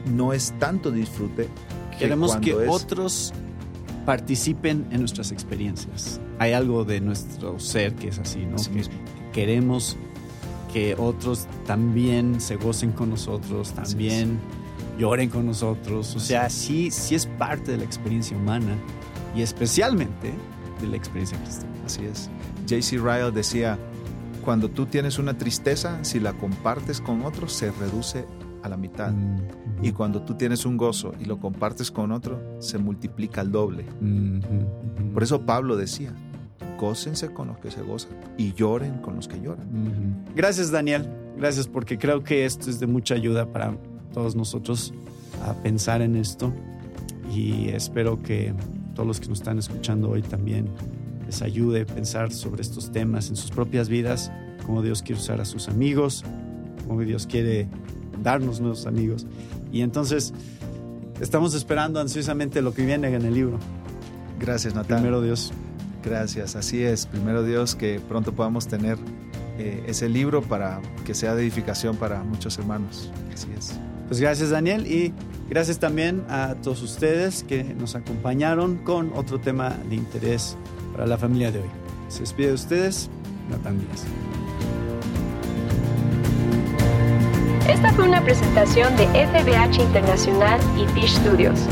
no 0.06 0.32
es 0.32 0.52
tanto 0.58 0.90
disfrute 0.90 1.48
Queremos 2.00 2.36
que 2.36 2.54
otros 2.54 3.32
participen 4.06 4.86
en 4.90 5.00
nuestras 5.00 5.32
experiencias. 5.32 6.20
Hay 6.38 6.52
algo 6.52 6.84
de 6.84 7.00
nuestro 7.00 7.60
ser 7.60 7.94
que 7.94 8.08
es 8.08 8.18
así, 8.18 8.46
¿no? 8.46 8.56
queremos 9.32 9.96
que 10.72 10.94
otros 10.98 11.46
también 11.66 12.40
se 12.40 12.56
gocen 12.56 12.92
con 12.92 13.10
nosotros, 13.10 13.72
también 13.72 14.38
lloren 14.98 15.30
con 15.30 15.46
nosotros. 15.46 16.14
O 16.14 16.20
sea, 16.20 16.48
sí, 16.50 16.90
sí 16.90 17.14
es 17.14 17.26
parte 17.26 17.72
de 17.72 17.78
la 17.78 17.84
experiencia 17.84 18.36
humana 18.36 18.76
y 19.34 19.42
especialmente 19.42 20.32
de 20.80 20.86
la 20.86 20.96
experiencia 20.96 21.38
cristiana. 21.38 21.74
Así 21.84 22.04
es. 22.04 22.30
J.C. 22.68 22.98
Ryle 22.98 23.30
decía, 23.32 23.78
cuando 24.44 24.68
tú 24.68 24.86
tienes 24.86 25.18
una 25.18 25.36
tristeza, 25.36 26.02
si 26.02 26.20
la 26.20 26.32
compartes 26.34 27.00
con 27.00 27.24
otros, 27.24 27.52
se 27.52 27.70
reduce 27.72 28.26
a 28.62 28.68
la 28.68 28.76
mitad. 28.76 29.12
Mm, 29.12 29.38
y 29.82 29.92
cuando 29.92 30.22
tú 30.22 30.34
tienes 30.34 30.66
un 30.66 30.76
gozo 30.76 31.14
y 31.18 31.24
lo 31.24 31.38
compartes 31.38 31.90
con 31.90 32.12
otro, 32.12 32.40
se 32.60 32.78
multiplica 32.78 33.40
al 33.40 33.50
doble. 33.50 33.86
Por 35.12 35.22
eso 35.22 35.44
Pablo 35.46 35.76
decía, 35.76 36.14
gócense 36.80 37.28
con 37.28 37.48
los 37.48 37.58
que 37.58 37.70
se 37.70 37.82
gozan 37.82 38.12
y 38.38 38.54
lloren 38.54 38.98
con 39.02 39.14
los 39.14 39.28
que 39.28 39.38
lloran. 39.38 40.24
Gracias 40.34 40.70
Daniel, 40.70 41.06
gracias 41.36 41.68
porque 41.68 41.98
creo 41.98 42.24
que 42.24 42.46
esto 42.46 42.70
es 42.70 42.80
de 42.80 42.86
mucha 42.86 43.14
ayuda 43.14 43.52
para 43.52 43.76
todos 44.14 44.34
nosotros 44.34 44.94
a 45.46 45.52
pensar 45.62 46.00
en 46.00 46.16
esto 46.16 46.52
y 47.30 47.68
espero 47.68 48.22
que 48.22 48.54
todos 48.94 49.06
los 49.06 49.20
que 49.20 49.28
nos 49.28 49.40
están 49.40 49.58
escuchando 49.58 50.08
hoy 50.08 50.22
también 50.22 50.68
les 51.26 51.42
ayude 51.42 51.82
a 51.82 51.86
pensar 51.86 52.32
sobre 52.32 52.62
estos 52.62 52.90
temas 52.90 53.28
en 53.28 53.36
sus 53.36 53.50
propias 53.50 53.90
vidas, 53.90 54.32
cómo 54.64 54.82
Dios 54.82 55.02
quiere 55.02 55.20
usar 55.20 55.40
a 55.40 55.44
sus 55.44 55.68
amigos, 55.68 56.24
cómo 56.88 57.02
Dios 57.02 57.26
quiere 57.26 57.68
darnos 58.22 58.60
nuevos 58.60 58.86
amigos. 58.86 59.26
Y 59.70 59.82
entonces 59.82 60.32
estamos 61.20 61.54
esperando 61.54 62.00
ansiosamente 62.00 62.62
lo 62.62 62.72
que 62.72 62.84
viene 62.84 63.14
en 63.14 63.24
el 63.24 63.34
libro. 63.34 63.58
Gracias, 64.40 64.74
Natal. 64.74 64.98
Primero 64.98 65.22
Dios. 65.22 65.52
Gracias, 66.04 66.56
así 66.56 66.82
es. 66.82 67.06
Primero 67.06 67.42
Dios, 67.42 67.74
que 67.74 68.00
pronto 68.00 68.32
podamos 68.32 68.66
tener 68.66 68.98
eh, 69.58 69.84
ese 69.86 70.08
libro 70.08 70.42
para 70.42 70.80
que 71.04 71.14
sea 71.14 71.34
de 71.34 71.42
edificación 71.42 71.96
para 71.96 72.22
muchos 72.22 72.58
hermanos. 72.58 73.12
Así 73.32 73.48
es. 73.56 73.78
Pues 74.08 74.20
gracias, 74.20 74.50
Daniel, 74.50 74.86
y 74.86 75.12
gracias 75.48 75.78
también 75.78 76.24
a 76.28 76.54
todos 76.62 76.82
ustedes 76.82 77.44
que 77.44 77.62
nos 77.62 77.94
acompañaron 77.94 78.78
con 78.78 79.12
otro 79.14 79.38
tema 79.38 79.76
de 79.88 79.96
interés 79.96 80.56
para 80.92 81.06
la 81.06 81.18
familia 81.18 81.52
de 81.52 81.60
hoy. 81.60 81.68
Se 82.08 82.20
despide 82.20 82.48
de 82.48 82.54
ustedes, 82.54 83.10
Natán 83.50 83.78
Díaz. 83.78 84.04
Esta 87.68 87.92
fue 87.92 88.08
una 88.08 88.20
presentación 88.24 88.96
de 88.96 89.06
FBH 89.06 89.80
Internacional 89.80 90.60
y 90.76 90.86
Fish 90.88 91.18
Studios. 91.18 91.68